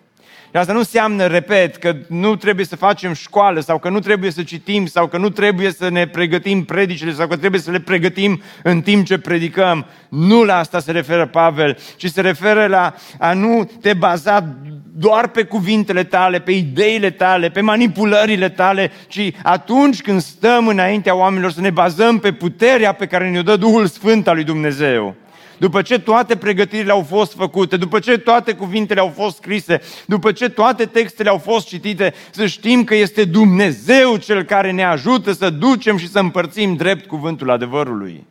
[0.51, 4.31] Și asta nu înseamnă, repet, că nu trebuie să facem școală sau că nu trebuie
[4.31, 7.79] să citim sau că nu trebuie să ne pregătim predicile sau că trebuie să le
[7.79, 9.85] pregătim în timp ce predicăm.
[10.09, 14.55] Nu la asta se referă Pavel, ci se referă la a nu te baza
[14.95, 21.15] doar pe cuvintele tale, pe ideile tale, pe manipulările tale, ci atunci când stăm înaintea
[21.15, 25.15] oamenilor să ne bazăm pe puterea pe care ne-o dă Duhul Sfânt al lui Dumnezeu
[25.59, 30.31] după ce toate pregătirile au fost făcute, după ce toate cuvintele au fost scrise, după
[30.31, 35.31] ce toate textele au fost citite, să știm că este Dumnezeu cel care ne ajută
[35.31, 38.27] să ducem și să împărțim drept cuvântul adevărului.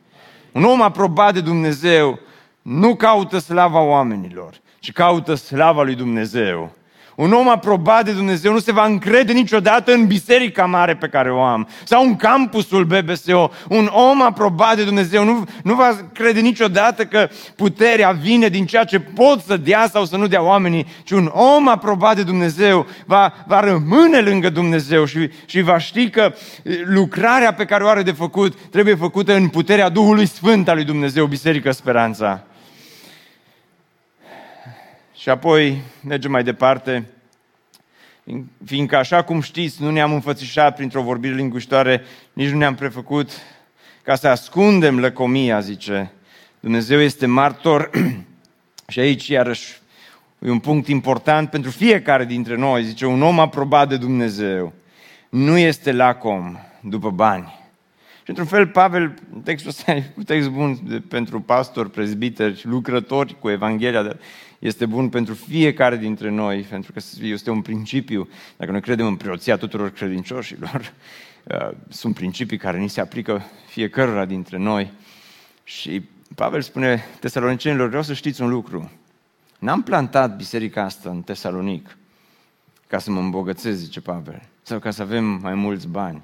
[0.52, 2.18] Un om aprobat de Dumnezeu
[2.62, 6.72] nu caută slava oamenilor, ci caută slava lui Dumnezeu.
[7.18, 11.32] Un om aprobat de Dumnezeu nu se va încrede niciodată în biserica mare pe care
[11.32, 13.50] o am sau în campusul BBSO.
[13.68, 18.84] Un om aprobat de Dumnezeu nu, nu va crede niciodată că puterea vine din ceea
[18.84, 22.86] ce pot să dea sau să nu dea oamenii, ci un om aprobat de Dumnezeu
[23.06, 26.34] va, va rămâne lângă Dumnezeu și, și va ști că
[26.84, 30.84] lucrarea pe care o are de făcut trebuie făcută în puterea Duhului Sfânt al lui
[30.84, 32.47] Dumnezeu, Biserica Speranța.
[35.28, 37.08] Și apoi mergem mai departe,
[38.64, 43.30] fiindcă așa cum știți, nu ne-am înfățișat printr-o vorbire linguștoare, nici nu ne-am prefăcut
[44.02, 46.12] ca să ascundem lăcomia, zice.
[46.60, 47.90] Dumnezeu este martor
[48.92, 49.80] și aici iarăși
[50.38, 54.72] e un punct important pentru fiecare dintre noi, zice, un om aprobat de Dumnezeu
[55.28, 57.67] nu este lacom după bani.
[58.28, 59.14] Și într-un fel, Pavel,
[59.44, 64.18] textul ăsta e un text bun pentru pastori, prezbiteri, lucrători cu Evanghelia, dar
[64.58, 68.28] este bun pentru fiecare dintre noi, pentru că este un principiu.
[68.56, 70.80] Dacă noi credem în preoția tuturor credincioșilor,
[71.44, 74.90] uh, sunt principii care ni se aplică fiecărora dintre noi.
[75.64, 76.02] Și
[76.34, 78.90] Pavel spune tesalonicenilor, vreau să știți un lucru.
[79.58, 81.96] N-am plantat biserica asta în Tesalonic
[82.86, 86.22] ca să mă îmbogățesc, zice Pavel, sau ca să avem mai mulți bani.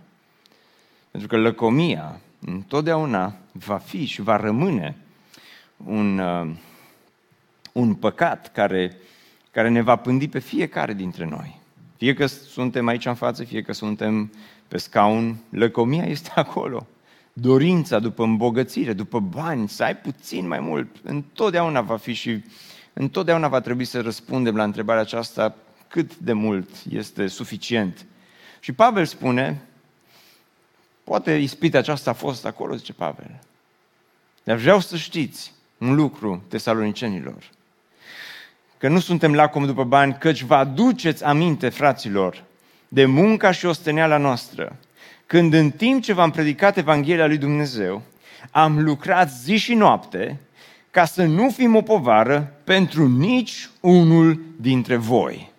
[1.15, 4.97] Pentru că lăcomia întotdeauna va fi și va rămâne
[5.85, 6.51] un, uh,
[7.73, 8.97] un păcat care,
[9.51, 11.61] care ne va pândi pe fiecare dintre noi.
[11.97, 14.33] Fie că suntem aici în față, fie că suntem
[14.69, 16.87] pe scaun, lăcomia este acolo.
[17.33, 22.45] Dorința după îmbogățire, după bani, să ai puțin mai mult, întotdeauna va fi și
[22.93, 25.57] întotdeauna va trebui să răspundem la întrebarea aceasta
[25.89, 28.07] cât de mult este suficient.
[28.61, 29.69] Și Pavel spune,
[31.05, 33.41] poate ispita aceasta a fost acolo, zice Pavel.
[34.45, 37.51] Dar vreau să știți un lucru, tesalonicenilor,
[38.79, 42.45] că nu suntem lacom după bani, căci vă aduceți aminte, fraților,
[42.89, 44.77] de munca și osteneala noastră,
[45.27, 48.03] când în timp ce v-am predicat Evanghelia lui Dumnezeu,
[48.51, 50.41] am lucrat zi și noapte
[50.91, 55.53] ca să nu fim o povară pentru nici unul dintre voi.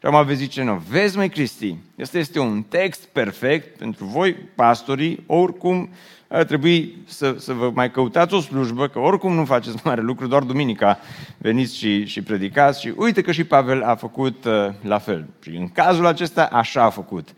[0.00, 4.34] Și am veți zice, nu, vezi mai Cristi, este este un text perfect pentru voi,
[4.34, 5.90] pastorii, oricum
[6.28, 10.26] ar trebui să, să vă mai căutați o slujbă, că oricum nu faceți mare lucru,
[10.26, 10.98] doar duminica
[11.38, 15.26] veniți și, și predicați și uite că și Pavel a făcut uh, la fel.
[15.42, 17.28] Și în cazul acesta așa a făcut.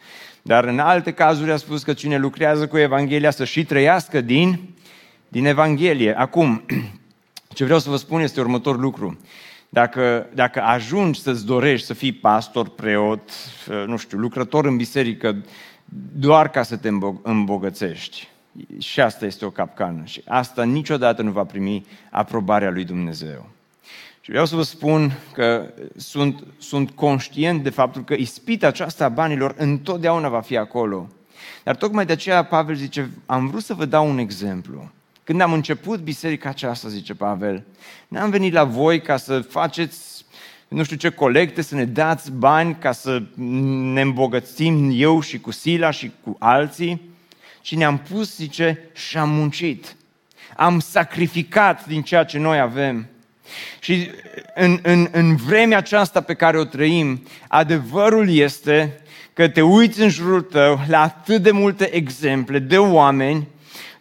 [0.43, 4.61] Dar în alte cazuri a spus că cine lucrează cu Evanghelia să și trăiască din,
[5.29, 6.19] din Evanghelie.
[6.19, 6.63] Acum,
[7.55, 9.19] ce vreau să vă spun este următor lucru.
[9.75, 13.31] Dacă, dacă ajungi să-ți dorești să fii pastor, preot,
[13.69, 15.45] uh, nu știu, lucrător în biserică,
[16.13, 16.89] doar ca să te
[17.23, 18.29] îmbogățești,
[18.79, 20.05] și asta este o capcană.
[20.05, 23.49] Și asta niciodată nu va primi aprobarea lui Dumnezeu.
[24.21, 29.09] Și vreau să vă spun că sunt, sunt conștient de faptul că ispita aceasta a
[29.09, 31.09] banilor întotdeauna va fi acolo.
[31.63, 34.91] Dar tocmai de aceea Pavel zice, am vrut să vă dau un exemplu.
[35.25, 37.65] Când am început biserica aceasta, zice Pavel,
[38.09, 40.25] n-am venit la voi ca să faceți
[40.73, 43.23] nu știu ce colecte, să ne dați bani ca să
[43.93, 47.01] ne îmbogățim eu și cu Sila și cu alții,
[47.63, 49.97] și ne-am pus, zice, și am muncit.
[50.57, 53.07] Am sacrificat din ceea ce noi avem.
[53.81, 54.11] Și
[54.55, 59.01] în, în, în vremea aceasta pe care o trăim, adevărul este
[59.33, 63.49] că te uiți în jurul tău la atât de multe exemple de oameni,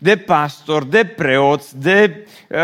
[0.04, 2.58] de pastori, de preoți, de uh,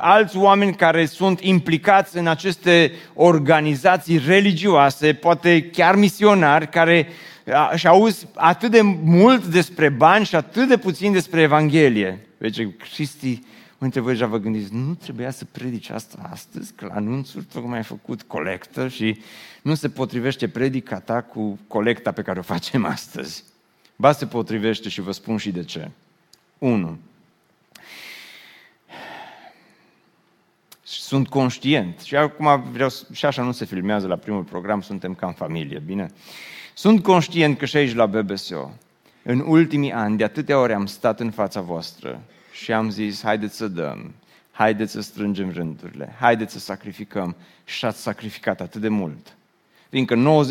[0.00, 7.08] alți oameni care sunt implicați în aceste organizații religioase, poate chiar misionari, care
[7.74, 12.26] și auzi atât de mult despre bani și atât de puțin despre Evanghelie.
[12.38, 13.42] Deci, Cristi,
[13.78, 17.76] între voi deja vă gândiți, nu trebuia să predici asta astăzi, că la anunțuri tocmai
[17.76, 19.20] ai făcut colectă și
[19.62, 23.44] nu se potrivește predica ta cu colecta pe care o facem astăzi.
[23.96, 25.90] Ba se potrivește și vă spun și de ce.
[26.58, 26.98] 1.
[30.82, 32.00] Sunt conștient.
[32.00, 35.82] Și acum vreau, și așa nu se filmează la primul program, suntem ca în familie,
[35.86, 36.10] bine?
[36.74, 38.70] Sunt conștient că și aici la BBSO,
[39.22, 42.20] în ultimii ani, de atâtea ori am stat în fața voastră
[42.52, 44.14] și am zis, haideți să dăm,
[44.50, 49.36] haideți să strângem rândurile, haideți să sacrificăm și ați sacrificat atât de mult.
[49.88, 50.44] Fiindcă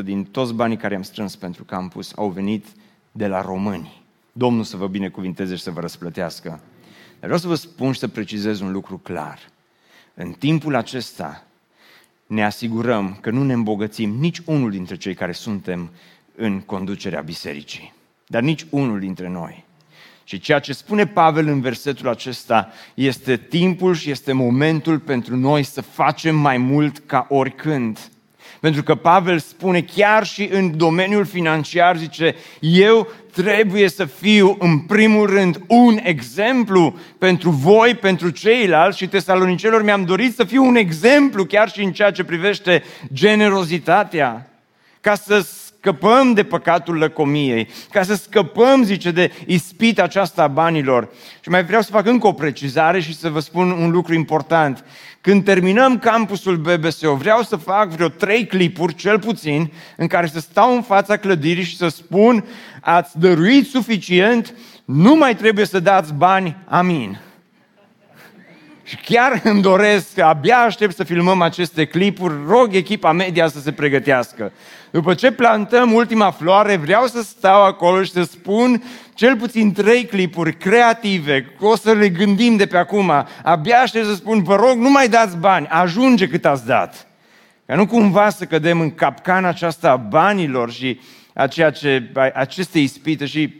[0.00, 2.66] 95% din toți banii care am strâns pentru campus au venit
[3.12, 3.99] de la români.
[4.40, 6.48] Domnul să vă binecuvinteze și să vă răsplătească.
[6.48, 6.60] Dar
[7.20, 9.38] vreau să vă spun și să precizez un lucru clar.
[10.14, 11.44] În timpul acesta,
[12.26, 15.90] ne asigurăm că nu ne îmbogățim nici unul dintre cei care suntem
[16.36, 17.94] în conducerea bisericii,
[18.26, 19.64] dar nici unul dintre noi.
[20.24, 25.62] Și ceea ce spune Pavel în versetul acesta este timpul și este momentul pentru noi
[25.62, 28.10] să facem mai mult ca oricând.
[28.60, 34.78] Pentru că Pavel spune chiar și în domeniul financiar, zice, eu trebuie să fiu în
[34.78, 40.76] primul rând un exemplu pentru voi, pentru ceilalți și tesalonicelor mi-am dorit să fiu un
[40.76, 44.50] exemplu chiar și în ceea ce privește generozitatea,
[45.00, 45.46] ca să
[45.80, 51.08] scăpăm de păcatul lăcomiei, ca să scăpăm, zice, de ispita aceasta a banilor.
[51.40, 54.84] Și mai vreau să fac încă o precizare și să vă spun un lucru important.
[55.20, 60.40] Când terminăm campusul BBSO, vreau să fac vreo trei clipuri, cel puțin, în care să
[60.40, 62.44] stau în fața clădirii și să spun
[62.80, 67.20] ați dăruit suficient, nu mai trebuie să dați bani, amin.
[68.90, 73.72] Și chiar îmi doresc, abia aștept să filmăm aceste clipuri, rog echipa media să se
[73.72, 74.52] pregătească.
[74.90, 78.82] După ce plantăm ultima floare, vreau să stau acolo și să spun
[79.14, 83.12] cel puțin trei clipuri creative, o să le gândim de pe acum.
[83.42, 87.06] Abia aștept să spun, vă rog, nu mai dați bani, ajunge cât ați dat.
[87.66, 91.00] Ca nu cumva să cădem în capcana aceasta a banilor și
[91.34, 93.54] a ceea ce, aceste ispite și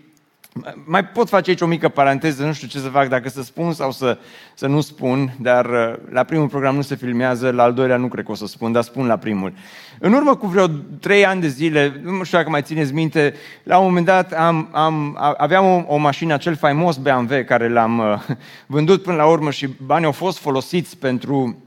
[0.85, 3.73] mai pot face aici o mică paranteză, nu știu ce să fac, dacă să spun
[3.73, 4.19] sau să,
[4.55, 8.09] să nu spun, dar uh, la primul program nu se filmează, la al doilea nu
[8.09, 9.53] cred că o să spun, dar spun la primul.
[9.99, 10.67] În urmă cu vreo
[11.01, 14.69] trei ani de zile, nu știu dacă mai țineți minte, la un moment dat am,
[14.73, 18.37] am, aveam o, o mașină, acel faimos BMW care l-am uh,
[18.67, 21.63] vândut până la urmă și banii au fost folosiți pentru,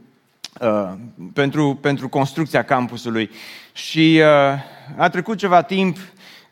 [0.62, 0.92] uh,
[1.34, 3.30] pentru, pentru construcția campusului.
[3.74, 4.60] Și uh,
[4.98, 5.98] a trecut ceva timp,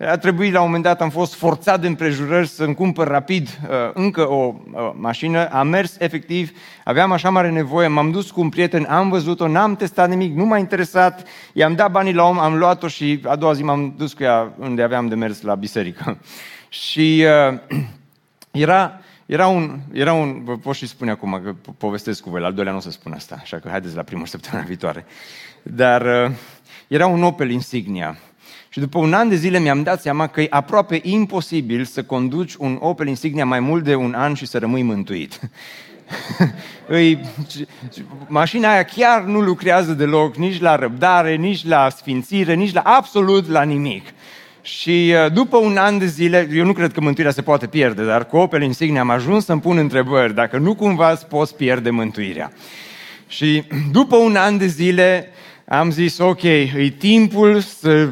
[0.07, 3.75] a trebuit la un moment dat, am fost forțat de împrejurări să-mi cumpăr rapid uh,
[3.93, 5.49] încă o uh, mașină.
[5.49, 6.51] Am mers efectiv,
[6.83, 10.45] aveam așa mare nevoie, m-am dus cu un prieten, am văzut-o, n-am testat nimic, nu
[10.45, 14.13] m-a interesat, i-am dat banii la om, am luat-o și a doua zi m-am dus
[14.13, 16.17] cu ea unde aveam de mers la biserică.
[16.69, 17.59] și uh,
[18.51, 22.45] era, era un, era un, vă pot și spune acum că povestesc cu voi, la
[22.45, 25.05] al doilea nu o să spun asta, așa că haideți la primul săptămâna viitoare.
[25.63, 26.31] Dar uh,
[26.87, 28.17] era un Opel Insignia
[28.69, 32.53] și după un an de zile mi-am dat seama că e aproape imposibil să conduci
[32.53, 35.39] un Opel Insignia mai mult de un an și să rămâi mântuit.
[36.87, 37.19] Îi,
[38.27, 43.49] mașina aia chiar nu lucrează deloc, nici la răbdare, nici la sfințire, nici la absolut
[43.49, 44.05] la nimic.
[44.61, 48.05] Și uh, după un an de zile, eu nu cred că mântuirea se poate pierde,
[48.05, 51.89] dar cu Opel Insignia am ajuns să-mi pun întrebări, dacă nu cumva îți poți pierde
[51.89, 52.51] mântuirea.
[53.27, 55.29] Și după un an de zile,
[55.65, 58.09] am zis, ok, e timpul să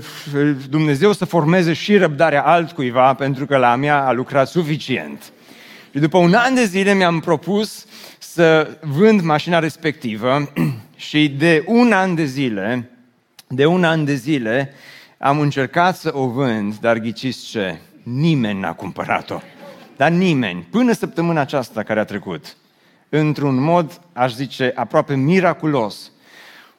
[0.69, 5.31] Dumnezeu să formeze și răbdarea altcuiva, pentru că la mea a lucrat suficient.
[5.91, 7.85] Și după un an de zile mi-am propus
[8.19, 10.51] să vând mașina respectivă
[10.95, 12.89] și de un an de zile,
[13.47, 14.73] de un an de zile,
[15.17, 17.77] am încercat să o vând, dar ghiciți ce?
[18.03, 19.39] Nimeni n-a cumpărat-o.
[19.97, 22.57] Dar nimeni, până săptămâna aceasta care a trecut,
[23.09, 26.11] într-un mod, aș zice, aproape miraculos,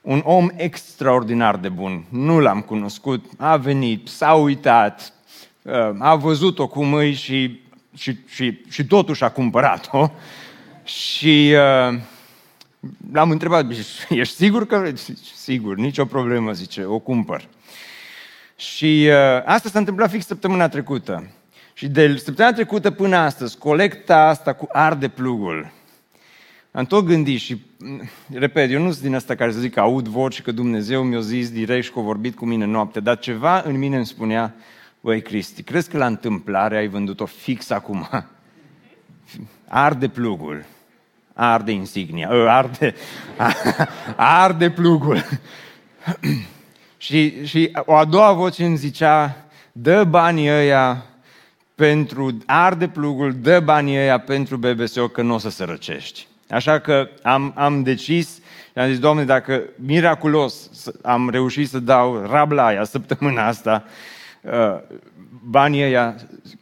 [0.01, 2.05] un om extraordinar de bun.
[2.09, 5.13] Nu l-am cunoscut, a venit, s-a uitat,
[5.63, 7.61] uh, a văzut-o cum îi și,
[7.97, 10.11] și, și, și totuși a cumpărat-o.
[10.85, 11.99] Și uh,
[13.13, 13.71] l-am întrebat,
[14.09, 14.93] ești sigur că...
[15.35, 17.49] Sigur, nicio problemă, zice, o cumpăr.
[18.57, 21.31] Și uh, asta s-a întâmplat fix săptămâna trecută.
[21.73, 25.71] Și de săptămâna trecută până astăzi, colecta asta cu arde plugul,
[26.73, 27.61] am tot gândit și,
[28.33, 31.21] repet, eu nu sunt din asta care să zic că aud voci, că Dumnezeu mi-a
[31.21, 34.55] zis direct și că a vorbit cu mine noapte, dar ceva în mine îmi spunea,
[35.01, 38.09] băi Cristi, crezi că la întâmplare ai vândut-o fix acum?
[39.69, 40.65] Arde plugul,
[41.35, 42.95] arde insignia, ă, arde,
[44.17, 45.25] arde plugul.
[46.97, 51.05] și, și o a doua voce îmi zicea, dă banii ăia
[51.75, 56.29] pentru, arde plugul, dă banii ăia pentru BBSO că nu o să se răcești.
[56.51, 58.41] Așa că am, am decis
[58.73, 60.71] și am zis, Doamne, dacă miraculos
[61.03, 63.85] am reușit să dau rablaia săptămâna asta,
[64.41, 64.79] uh,
[65.43, 66.15] banii ăia,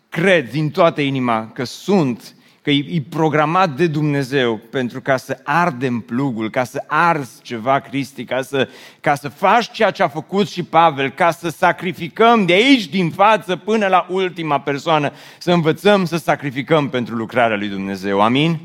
[0.08, 5.40] cred din toată inima că sunt, că e, e programat de Dumnezeu pentru ca să
[5.44, 8.68] ardem plugul, ca să arzi ceva, Cristi, ca să,
[9.00, 13.10] ca să faci ceea ce a făcut și Pavel, ca să sacrificăm de aici din
[13.10, 18.20] față până la ultima persoană, să învățăm să sacrificăm pentru lucrarea lui Dumnezeu.
[18.20, 18.58] Amin?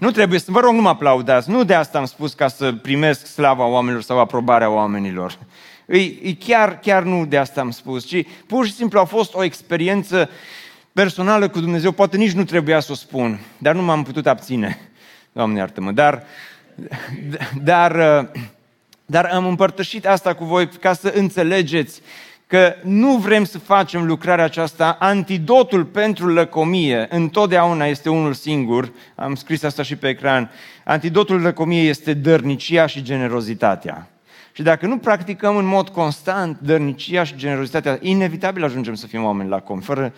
[0.00, 1.50] Nu trebuie să, vă rog, nu mă aplaudați.
[1.50, 5.38] Nu de asta am spus ca să primesc slava oamenilor sau aprobarea oamenilor.
[5.86, 9.34] E, e chiar, chiar nu de asta am spus, ci pur și simplu a fost
[9.34, 10.30] o experiență
[10.92, 11.92] personală cu Dumnezeu.
[11.92, 14.78] Poate nici nu trebuia să o spun, dar nu m-am putut abține.
[15.32, 15.92] Doamne iartă-mă.
[15.92, 16.24] Dar,
[17.62, 18.26] dar,
[19.06, 22.00] dar am împărtășit asta cu voi ca să înțelegeți
[22.50, 29.34] că nu vrem să facem lucrarea aceasta, antidotul pentru lăcomie întotdeauna este unul singur, am
[29.34, 30.50] scris asta și pe ecran,
[30.84, 34.08] antidotul lăcomiei este dărnicia și generozitatea.
[34.52, 39.48] Și dacă nu practicăm în mod constant dărnicia și generozitatea, inevitabil ajungem să fim oameni
[39.48, 40.12] lacomi, fără,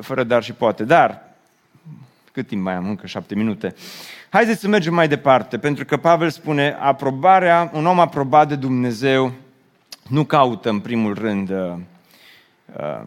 [0.00, 0.84] fără dar și poate.
[0.84, 1.22] Dar,
[2.32, 2.88] cât timp mai am?
[2.88, 3.74] Încă șapte minute.
[4.28, 9.32] Haideți să mergem mai departe, pentru că Pavel spune, aprobarea, un om aprobat de Dumnezeu
[10.08, 11.74] nu caută în primul rând, uh,
[12.78, 13.02] uh,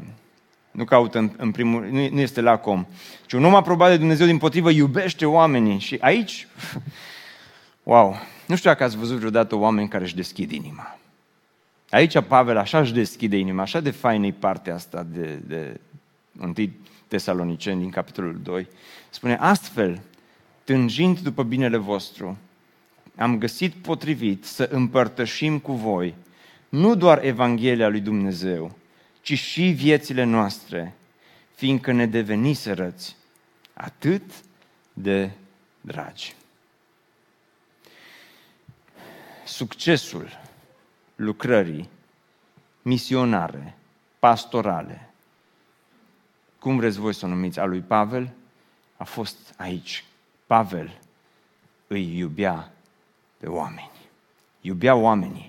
[0.72, 2.86] nu caută în, în primul nu, nu este lacom,
[3.26, 6.48] ci un om aprobat de Dumnezeu din potrivă iubește oamenii și aici,
[7.84, 8.16] wow,
[8.48, 10.98] nu știu dacă ați văzut vreodată oameni care își deschid inima.
[11.90, 15.80] Aici Pavel așa își deschide inima, așa de faină e partea asta de, de
[16.42, 16.54] 1
[17.08, 18.68] Tesaloniceni din capitolul 2.
[19.10, 20.02] Spune, astfel,
[20.64, 22.38] tânjind după binele vostru,
[23.16, 26.16] am găsit potrivit să împărtășim cu voi
[26.70, 28.76] nu doar Evanghelia lui Dumnezeu,
[29.22, 30.96] ci și viețile noastre,
[31.56, 33.16] fiindcă ne deveniserăți
[33.74, 34.32] atât
[34.94, 35.32] de
[35.82, 36.36] dragi.
[39.46, 40.40] Succesul
[41.16, 41.90] lucrării
[42.82, 43.78] misionare,
[44.20, 45.10] pastorale,
[46.60, 48.34] cum vreți voi să o numiți, a lui Pavel,
[48.98, 50.04] a fost aici.
[50.46, 51.00] Pavel
[51.88, 52.72] îi iubea
[53.38, 53.92] pe oameni.
[54.62, 55.49] Iubea oamenii.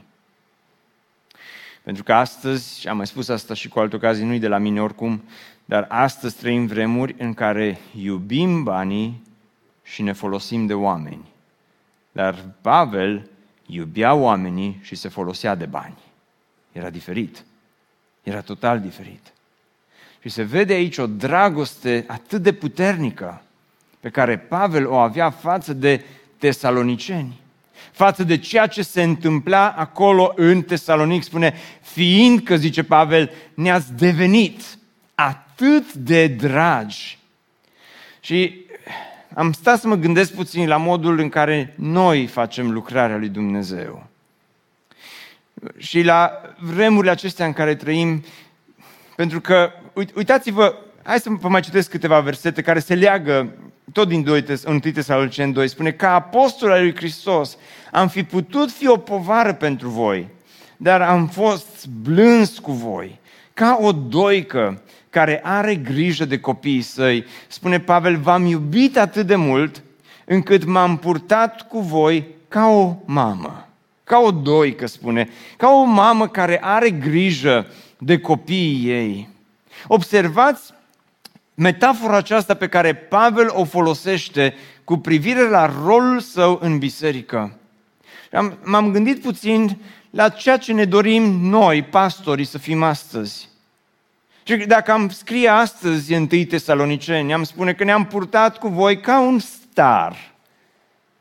[1.82, 4.58] Pentru că astăzi, și am mai spus asta și cu alte ocazii, nu-i de la
[4.58, 5.22] mine oricum,
[5.64, 9.22] dar astăzi trăim vremuri în care iubim banii
[9.82, 11.28] și ne folosim de oameni.
[12.12, 13.28] Dar Pavel
[13.66, 15.98] iubea oamenii și se folosea de bani.
[16.72, 17.44] Era diferit.
[18.22, 19.32] Era total diferit.
[20.20, 23.42] Și se vede aici o dragoste atât de puternică
[24.00, 26.04] pe care Pavel o avea față de
[26.38, 27.40] tesaloniceni,
[27.92, 31.22] față de ceea ce se întâmpla acolo în Tesalonic.
[31.22, 34.62] Spune, fiindcă, zice Pavel, ne-ați devenit
[35.14, 37.18] atât de dragi.
[38.20, 38.66] Și
[39.34, 44.06] am stat să mă gândesc puțin la modul în care noi facem lucrarea lui Dumnezeu.
[45.76, 48.24] Și la vremurile acestea în care trăim,
[49.16, 49.72] pentru că,
[50.14, 53.54] uitați-vă, hai să vă mai citesc câteva versete care se leagă
[53.92, 57.56] tot din 2, 1 Tesaloniceni 2, spune, ca apostol al lui Hristos
[57.92, 60.28] am fi putut fi o povară pentru voi,
[60.76, 63.18] dar am fost blâns cu voi,
[63.54, 67.24] ca o doică care are grijă de copiii săi.
[67.48, 69.82] Spune Pavel, v-am iubit atât de mult
[70.24, 73.68] încât m-am purtat cu voi ca o mamă,
[74.04, 77.66] ca o doică, spune, ca o mamă care are grijă
[77.98, 79.28] de copiii ei.
[79.86, 80.72] Observați
[81.54, 87.58] metafora aceasta pe care Pavel o folosește cu privire la rolul său în biserică.
[88.32, 89.78] Am, m-am gândit puțin
[90.10, 93.48] la ceea ce ne dorim noi, pastorii, să fim astăzi.
[94.42, 99.00] Și dacă am scrie astăzi în 1 Tesaloniceni, am spune că ne-am purtat cu voi
[99.00, 100.16] ca un star.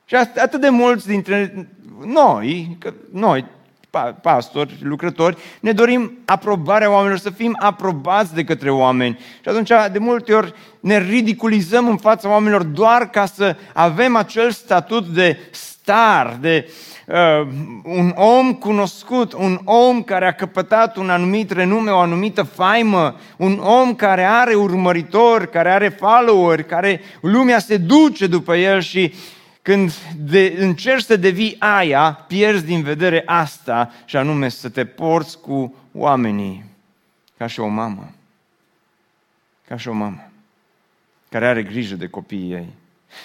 [0.05, 1.67] Și atât de mulți dintre
[2.05, 3.45] noi, că noi,
[4.21, 9.17] pastori, lucrători, ne dorim aprobarea oamenilor, să fim aprobați de către oameni.
[9.41, 14.51] Și atunci, de multe ori, ne ridiculizăm în fața oamenilor doar ca să avem acel
[14.51, 16.69] statut de star, de
[17.07, 17.47] uh,
[17.83, 23.59] un om cunoscut, un om care a căpătat un anumit renume, o anumită faimă, un
[23.63, 29.13] om care are urmăritori, care are follower, care lumea se duce după el și
[29.69, 35.39] când de, încerci să devii aia, pierzi din vedere asta și anume să te porți
[35.39, 36.65] cu oamenii
[37.37, 38.11] ca și o mamă.
[39.67, 40.29] Ca și o mamă
[41.29, 42.67] care are grijă de copiii ei.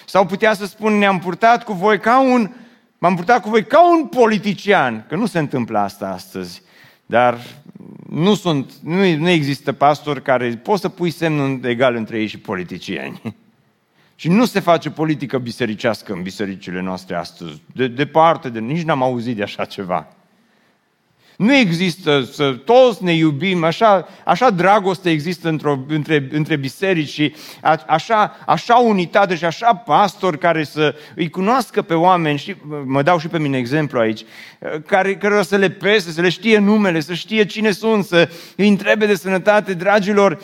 [0.05, 2.51] Sau putea să spun, ne-am purtat cu voi ca un,
[2.97, 6.61] m-am purtat cu voi ca un politician, că nu se întâmplă asta astăzi,
[7.05, 7.39] dar
[8.09, 12.37] nu, sunt, nu, nu există pastori care poți să pui semnul egal între ei și
[12.37, 13.35] politicieni.
[14.15, 17.61] Și nu se face politică bisericească în bisericile noastre astăzi.
[17.73, 20.07] De, departe, de, nici n-am auzit de așa ceva.
[21.37, 27.35] Nu există să toți ne iubim, așa, așa dragoste există într-o, între, între biserici și
[27.61, 32.55] a, așa, așa unitate și așa pastori care să îi cunoască pe oameni, și
[32.85, 34.21] mă dau și pe mine exemplu aici,
[34.85, 38.67] care, care să le pese, să le știe numele, să știe cine sunt, să îi
[38.67, 40.41] întrebe de sănătate, dragilor,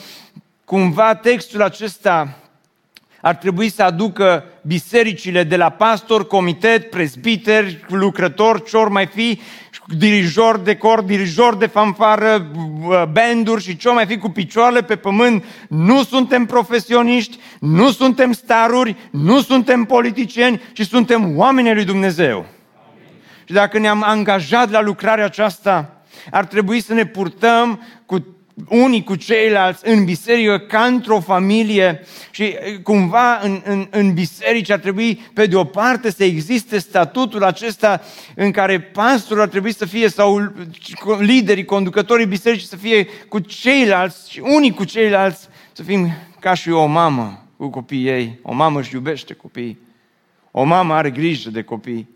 [0.66, 2.41] cumva textul acesta
[3.22, 9.40] ar trebui să aducă bisericile de la pastor, comitet, prezbiteri, lucrători, ce mai fi,
[9.88, 12.52] dirijor de cor, dirijor de fanfară,
[13.12, 15.46] banduri și ce mai fi cu picioarele pe pământ.
[15.70, 22.36] Nu suntem profesioniști, nu suntem staruri, nu suntem politicieni, ci suntem oamenii lui Dumnezeu.
[22.36, 22.46] Amin.
[23.46, 26.02] Și dacă ne-am angajat la lucrarea aceasta,
[26.32, 28.01] ar trebui să ne purtăm cu
[28.70, 34.80] unii cu ceilalți în biserică ca într-o familie și cumva în, în, în biserici ar
[34.80, 38.02] trebui pe de o parte să existe statutul acesta
[38.36, 40.54] în care pastorul ar trebui să fie sau
[41.20, 46.70] liderii, conducătorii bisericii să fie cu ceilalți și unii cu ceilalți să fim ca și
[46.70, 48.40] o mamă cu copiii ei.
[48.42, 49.78] O mamă își iubește copiii.
[50.52, 52.10] O mamă are grijă de copii.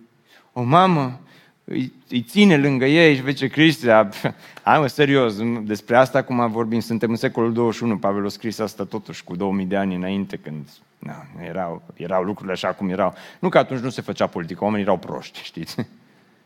[0.53, 1.19] O mamă
[1.65, 3.87] îi, îi ține lângă ei și zice, Cristi,
[4.63, 8.83] hai mă, serios, despre asta acum vorbim, suntem în secolul 21, Pavel a scris asta
[8.83, 10.67] totuși cu 2000 de ani înainte, când
[10.99, 13.13] na, erau, erau lucrurile așa cum erau.
[13.39, 15.75] Nu că atunci nu se făcea politică, oamenii erau proști, știți?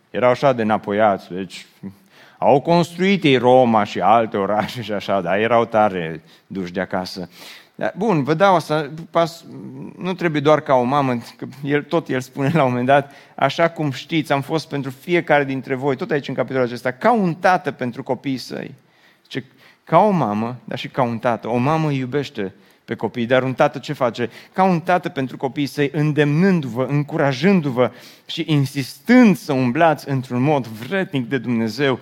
[0.10, 1.66] Erau așa de înapoiați, deci
[2.38, 7.30] au construit ei Roma și alte orașe și așa, dar erau tare duși de acasă.
[7.80, 9.46] Da, bun, vă dau asta, pas,
[9.98, 13.12] nu trebuie doar ca o mamă, că el, tot el spune la un moment dat,
[13.36, 17.12] așa cum știți, am fost pentru fiecare dintre voi, tot aici în capitolul acesta, ca
[17.12, 18.74] un tată pentru copiii săi.
[19.28, 19.44] Ce,
[19.84, 21.48] ca o mamă, dar și ca un tată.
[21.48, 22.54] O mamă iubește
[22.86, 24.30] pe copii, dar un tată ce face?
[24.54, 27.92] Ca un tată pentru copiii săi, îndemnându-vă, încurajându-vă
[28.26, 32.00] și insistând să umblați într-un mod vretnic de Dumnezeu.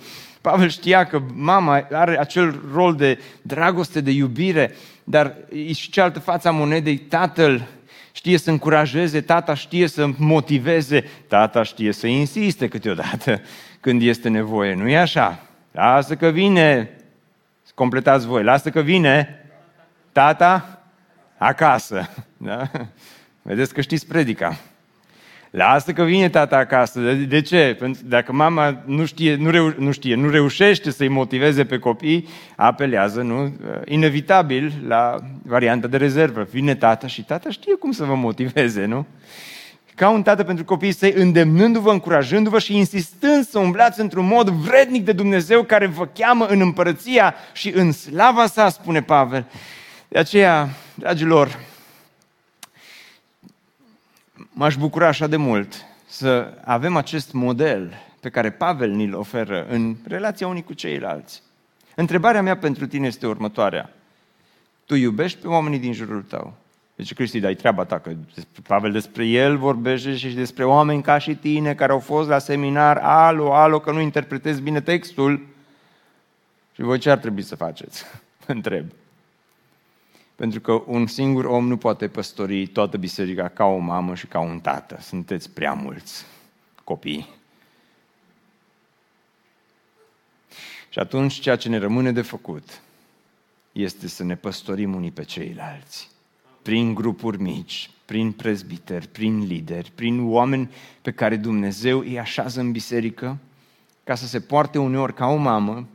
[0.47, 6.19] Pavel știa că mama are acel rol de dragoste, de iubire, dar e și cealaltă
[6.19, 7.67] fața monedei, tatăl
[8.11, 13.41] știe să încurajeze, tata știe să motiveze, tata știe să insiste câteodată
[13.79, 14.73] când este nevoie.
[14.73, 15.39] Nu e așa?
[15.71, 16.89] Lasă că vine,
[17.73, 19.45] completați voi, lasă că vine
[20.11, 20.81] tata
[21.37, 22.09] acasă.
[22.37, 22.71] Da?
[23.41, 24.57] Vedeți că știți predica.
[25.57, 26.99] Lasă că vine tata acasă.
[26.99, 27.75] De, de ce?
[27.79, 32.27] Pentru dacă mama nu știe, nu, reu, nu știe, nu reușește să-i motiveze pe copii,
[32.55, 33.55] apelează, nu?
[33.85, 36.47] Inevitabil la varianta de rezervă.
[36.51, 39.05] Vine tata și tata știe cum să vă motiveze, nu?
[39.95, 45.05] Ca un tată pentru copiii săi, îndemnându-vă, încurajându-vă și insistând să umblați într-un mod vrednic
[45.05, 49.45] de Dumnezeu care vă cheamă în împărăția și în slava sa, spune Pavel.
[50.07, 51.59] De aceea, dragilor,
[54.53, 59.95] m-aș bucura așa de mult să avem acest model pe care Pavel ni-l oferă în
[60.07, 61.41] relația unii cu ceilalți.
[61.95, 63.93] Întrebarea mea pentru tine este următoarea.
[64.85, 66.53] Tu iubești pe oamenii din jurul tău?
[66.95, 68.11] Deci, Cristi, dai treaba ta, că
[68.67, 72.97] Pavel despre el vorbește și despre oameni ca și tine care au fost la seminar,
[72.97, 75.47] alo, alo, că nu interpretezi bine textul.
[76.73, 78.05] Și voi ce ar trebui să faceți?
[78.45, 78.85] Întreb.
[80.37, 84.39] Pentru că un singur om nu poate păstori toată biserica ca o mamă și ca
[84.39, 84.97] un tată.
[85.01, 86.25] Sunteți prea mulți
[86.83, 87.27] copii.
[90.89, 92.81] Și atunci ceea ce ne rămâne de făcut
[93.71, 96.09] este să ne păstorim unii pe ceilalți.
[96.61, 100.71] Prin grupuri mici, prin prezbiteri, prin lideri, prin oameni
[101.01, 103.37] pe care Dumnezeu îi așează în biserică,
[104.03, 105.87] ca să se poarte uneori ca o mamă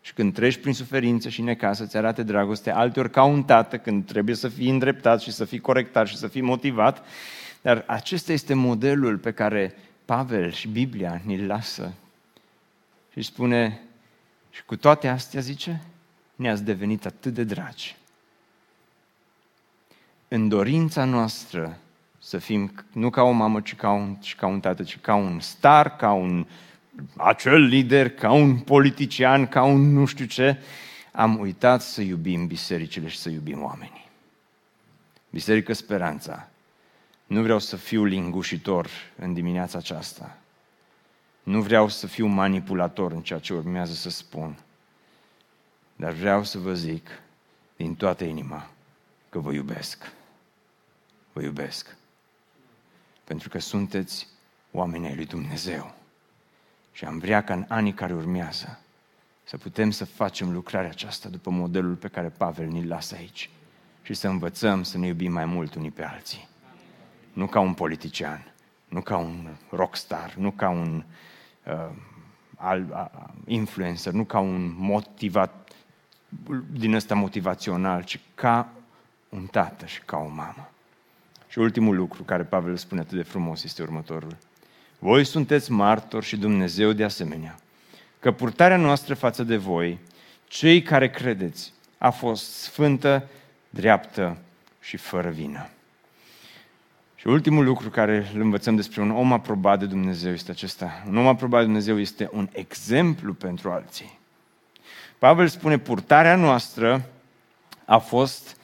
[0.00, 4.06] și când treci prin suferință și necaz să-ți arate dragoste, alteori ca un tată când
[4.06, 7.04] trebuie să fii îndreptat și să fii corectat și să fii motivat.
[7.62, 9.74] Dar acesta este modelul pe care
[10.04, 11.92] Pavel și Biblia ni-l lasă.
[13.12, 13.80] Și spune,
[14.50, 15.82] și cu toate astea, zice,
[16.36, 17.96] ne-ați devenit atât de dragi.
[20.28, 21.78] În dorința noastră
[22.18, 25.14] să fim nu ca o mamă, ci ca un, ci ca un tată, ci ca
[25.14, 26.46] un star, ca un
[27.16, 30.58] acel lider, ca un politician, ca un nu știu ce,
[31.12, 34.08] am uitat să iubim bisericile și să iubim oamenii.
[35.30, 36.48] Biserică Speranța.
[37.26, 40.38] Nu vreau să fiu lingușitor în dimineața aceasta.
[41.42, 44.58] Nu vreau să fiu manipulator în ceea ce urmează să spun.
[45.96, 47.08] Dar vreau să vă zic
[47.76, 48.70] din toată inima
[49.28, 50.12] că vă iubesc.
[51.32, 51.96] Vă iubesc.
[53.24, 54.26] Pentru că sunteți
[54.70, 55.94] oamenii ai lui Dumnezeu.
[56.92, 58.80] Și am vrea ca în anii care urmează
[59.44, 63.50] să putem să facem lucrarea aceasta după modelul pe care Pavel ni-l lasă aici
[64.02, 66.48] și să învățăm să ne iubim mai mult unii pe alții.
[67.32, 68.52] Nu ca un politician,
[68.88, 71.04] nu ca un rockstar, nu ca un
[71.66, 71.90] uh,
[72.56, 75.72] al, uh, influencer, nu ca un motivat
[76.72, 78.72] din ăsta motivațional, ci ca
[79.28, 80.70] un tată și ca o mamă.
[81.48, 84.36] Și ultimul lucru care Pavel spune atât de frumos este următorul.
[85.02, 87.58] Voi sunteți martori și Dumnezeu de asemenea,
[88.18, 89.98] că purtarea noastră față de voi,
[90.48, 93.28] cei care credeți, a fost sfântă,
[93.70, 94.36] dreaptă
[94.80, 95.68] și fără vină.
[97.14, 101.02] Și ultimul lucru care îl învățăm despre un om aprobat de Dumnezeu este acesta.
[101.08, 104.18] Un om aprobat de Dumnezeu este un exemplu pentru alții.
[105.18, 107.06] Pavel spune, purtarea noastră
[107.84, 108.56] a fost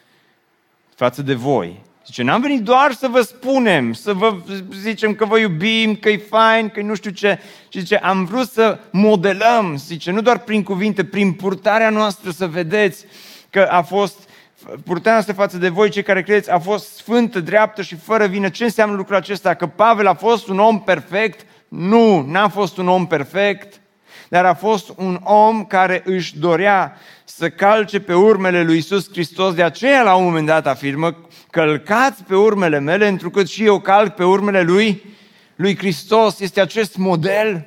[0.95, 4.37] față de voi Zice, n-am venit doar să vă spunem, să vă
[4.81, 7.39] zicem că vă iubim, că e fain, că nu știu ce.
[7.69, 12.47] Și zice, am vrut să modelăm, zice, nu doar prin cuvinte, prin purtarea noastră să
[12.47, 13.05] vedeți
[13.51, 14.29] că a fost
[14.85, 18.49] purtarea noastră față de voi, cei care credeți, a fost sfântă, dreaptă și fără vină.
[18.49, 19.55] Ce înseamnă lucrul acesta?
[19.55, 21.47] Că Pavel a fost un om perfect?
[21.69, 23.81] Nu, n-a fost un om perfect,
[24.29, 26.97] dar a fost un om care își dorea
[27.29, 29.55] să calce pe urmele lui Isus Hristos.
[29.55, 31.17] De aceea, la un moment dat, afirmă,
[31.51, 35.03] călcați pe urmele mele, întrucât și eu calc pe urmele lui,
[35.57, 36.41] lui Hristos.
[36.41, 37.67] Este acest model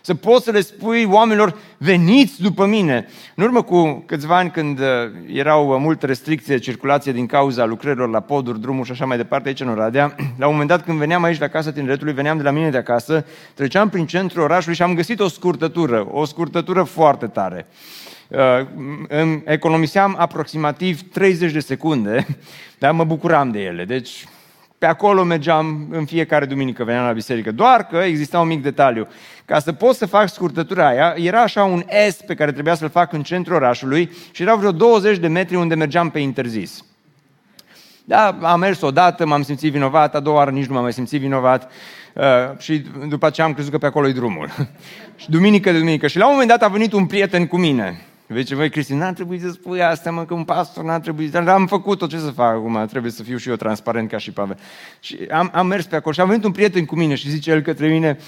[0.00, 3.06] să poți să le spui oamenilor, veniți după mine.
[3.34, 4.86] În urmă cu câțiva ani, când uh,
[5.32, 9.48] erau multe restricții de circulație din cauza lucrărilor la poduri, drumuri și așa mai departe,
[9.48, 12.42] aici în Oradea, la un moment dat când veneam aici la Casa Tineretului, veneam de
[12.42, 16.82] la mine de acasă, treceam prin centrul orașului și am găsit o scurtătură, o scurtătură
[16.82, 17.66] foarte tare.
[18.28, 18.66] Uh,
[19.44, 22.26] economiseam aproximativ 30 de secunde,
[22.78, 23.84] dar mă bucuram de ele.
[23.84, 24.24] Deci
[24.78, 27.52] pe acolo mergeam în fiecare duminică, veneam la biserică.
[27.52, 29.08] Doar că exista un mic detaliu.
[29.44, 32.88] Ca să pot să fac scurtătura aia, era așa un S pe care trebuia să-l
[32.90, 36.84] fac în centrul orașului și erau vreo 20 de metri unde mergeam pe interzis.
[38.04, 41.20] Da, am mers odată, m-am simțit vinovat, a doua oară nici nu m-am mai simțit
[41.20, 41.70] vinovat
[42.14, 42.22] uh,
[42.58, 44.48] și după aceea am crezut că pe acolo e drumul.
[45.20, 46.06] și duminică de duminică.
[46.06, 49.12] Și la un moment dat a venit un prieten cu mine Vezi, voi, Cristi, n-ar
[49.12, 52.30] trebui să spui asta, mă, că un pastor n-ar trebui, dar am făcut-o, ce să
[52.30, 54.58] fac acum, trebuie să fiu și eu transparent ca și Pavel.
[55.00, 57.50] Și am, am mers pe acolo și a venit un prieten cu mine și zice
[57.50, 58.18] el către mine,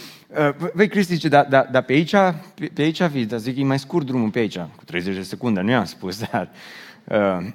[0.73, 2.15] vei, Cristi, zice, dar da, da, pe aici,
[2.55, 5.23] pe, pe aici fiți, dar zic, e mai scurt drumul pe aici, cu 30 de
[5.23, 6.51] secunde, nu i-am spus, dar...
[7.05, 7.47] Uh,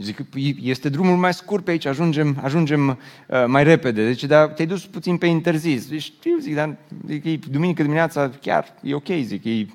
[0.00, 0.18] zic,
[0.62, 4.06] este drumul mai scurt pe aici, ajungem, ajungem uh, mai repede.
[4.06, 5.88] Deci, dar te-ai dus puțin pe interzis.
[5.88, 6.76] Deci, știu, zic, dar
[7.06, 9.66] zic, e duminică dimineața, chiar e ok, zic, e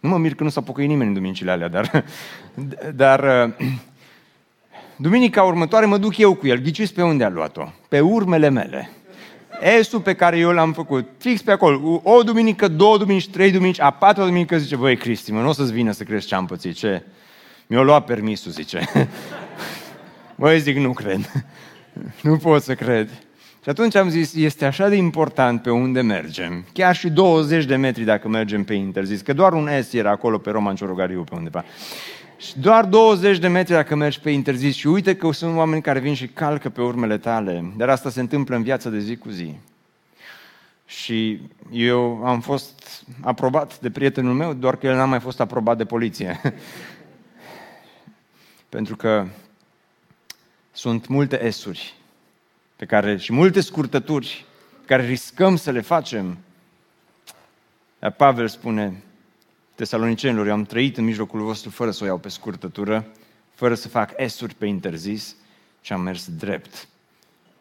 [0.00, 2.04] nu mă mir că nu s-a pocăit nimeni în duminicile alea, dar,
[2.94, 3.54] dar
[4.96, 6.58] duminica următoare mă duc eu cu el.
[6.58, 7.72] Ghiciți pe unde a luat-o?
[7.88, 8.90] Pe urmele mele.
[9.60, 12.00] Esul pe care eu l-am făcut, fix pe acolo.
[12.04, 15.52] O duminică, două duminici, trei duminici, a patra duminică zice, băi, Cristi, mă, nu o
[15.52, 17.02] să-ți vină să crezi ce am pățit, ce?
[17.66, 18.88] Mi-a luat permisul, zice.
[20.34, 21.30] Băi, zic, nu cred.
[22.22, 23.10] Nu pot să cred.
[23.62, 27.76] Și atunci am zis, este așa de important pe unde mergem, chiar și 20 de
[27.76, 31.34] metri dacă mergem pe interzis, că doar un S era acolo pe Roman Ciorogariu pe
[31.34, 31.64] undeva.
[32.36, 35.98] Și doar 20 de metri dacă mergi pe interzis și uite că sunt oameni care
[35.98, 39.28] vin și calcă pe urmele tale, dar asta se întâmplă în viața de zi cu
[39.28, 39.54] zi.
[40.86, 41.40] Și
[41.72, 45.84] eu am fost aprobat de prietenul meu, doar că el n-a mai fost aprobat de
[45.84, 46.40] poliție.
[48.68, 49.26] Pentru că
[50.72, 51.99] sunt multe esuri
[52.80, 54.44] pe care și multe scurtături
[54.86, 56.38] care riscăm să le facem.
[57.98, 59.02] Dar Pavel spune
[59.74, 63.06] tesalonicenilor, eu am trăit în mijlocul vostru fără să o iau pe scurtătură,
[63.54, 65.36] fără să fac esuri pe interzis,
[65.80, 66.88] și am mers drept.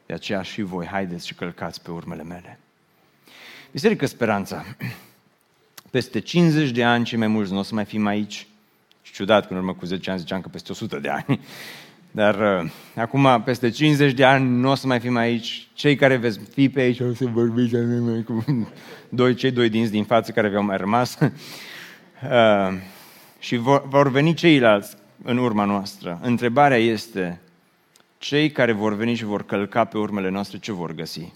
[0.05, 2.59] De aceea și voi, haideți și călcați pe urmele mele.
[3.71, 4.65] Biserică Speranța,
[5.91, 8.47] peste 50 de ani, cei mai mulți nu o să mai fim aici.
[9.01, 11.39] Și ciudat că în urmă cu 10 ani ziceam că peste 100 de ani.
[12.19, 15.67] Dar uh, acum, peste 50 de ani, nu o să mai fim aici.
[15.73, 17.75] Cei care veți fi pe aici, o să vorbiți
[18.25, 18.45] cu
[19.09, 21.17] doi, cei doi dinți din față care v-au mai rămas.
[22.23, 22.77] Uh,
[23.39, 26.19] și vor, vor veni ceilalți în urma noastră.
[26.21, 27.41] Întrebarea este,
[28.17, 31.33] cei care vor veni și vor călca pe urmele noastre, ce vor găsi?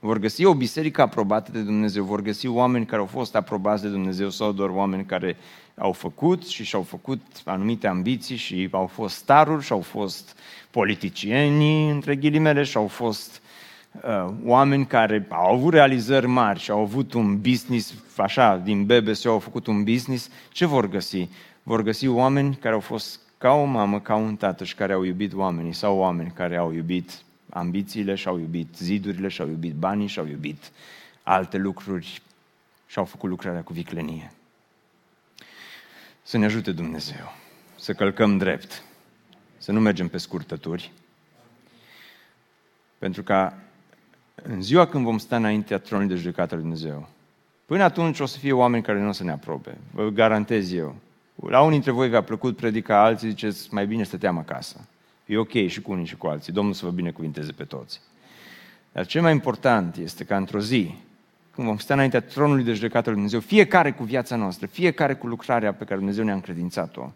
[0.00, 3.88] Vor găsi o biserică aprobată de Dumnezeu, vor găsi oameni care au fost aprobați de
[3.88, 5.36] Dumnezeu sau doar oameni care
[5.76, 10.36] au făcut și și-au făcut anumite ambiții și au fost staruri și au fost
[10.70, 13.42] politicieni, între ghilimele, și au fost
[14.02, 19.26] uh, oameni care au avut realizări mari și au avut un business, așa, din BBC
[19.26, 21.28] au făcut un business, ce vor găsi?
[21.62, 25.02] Vor găsi oameni care au fost ca o mamă, ca un tată și care au
[25.02, 29.74] iubit oamenii sau oameni care au iubit ambițiile și au iubit zidurile și au iubit
[29.74, 30.70] banii și au iubit
[31.22, 32.22] alte lucruri
[32.86, 34.32] și au făcut lucrarea cu viclenie.
[36.22, 37.32] Să ne ajute Dumnezeu
[37.78, 38.82] să călcăm drept,
[39.58, 40.92] să nu mergem pe scurtături,
[42.98, 43.52] pentru că
[44.34, 47.08] în ziua când vom sta înaintea tronului de judecată lui Dumnezeu,
[47.66, 50.96] până atunci o să fie oameni care nu o să ne aprobe, vă garantez eu.
[51.34, 54.80] La unii dintre voi v-a plăcut predica, alții ziceți, mai bine stăteam acasă.
[55.28, 56.52] E ok și cu unii și cu alții.
[56.52, 58.00] Domnul să vă binecuvinteze pe toți.
[58.92, 60.94] Dar cel mai important este ca într-o zi,
[61.54, 65.26] când vom sta înaintea tronului de judecată lui Dumnezeu, fiecare cu viața noastră, fiecare cu
[65.26, 67.10] lucrarea pe care Dumnezeu ne-a încredințat-o,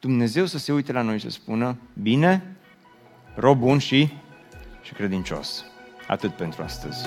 [0.00, 2.56] Dumnezeu să se uite la noi și să spună, bine,
[3.34, 4.12] rob bun și,
[4.82, 5.64] și credincios.
[6.06, 7.06] Atât pentru astăzi.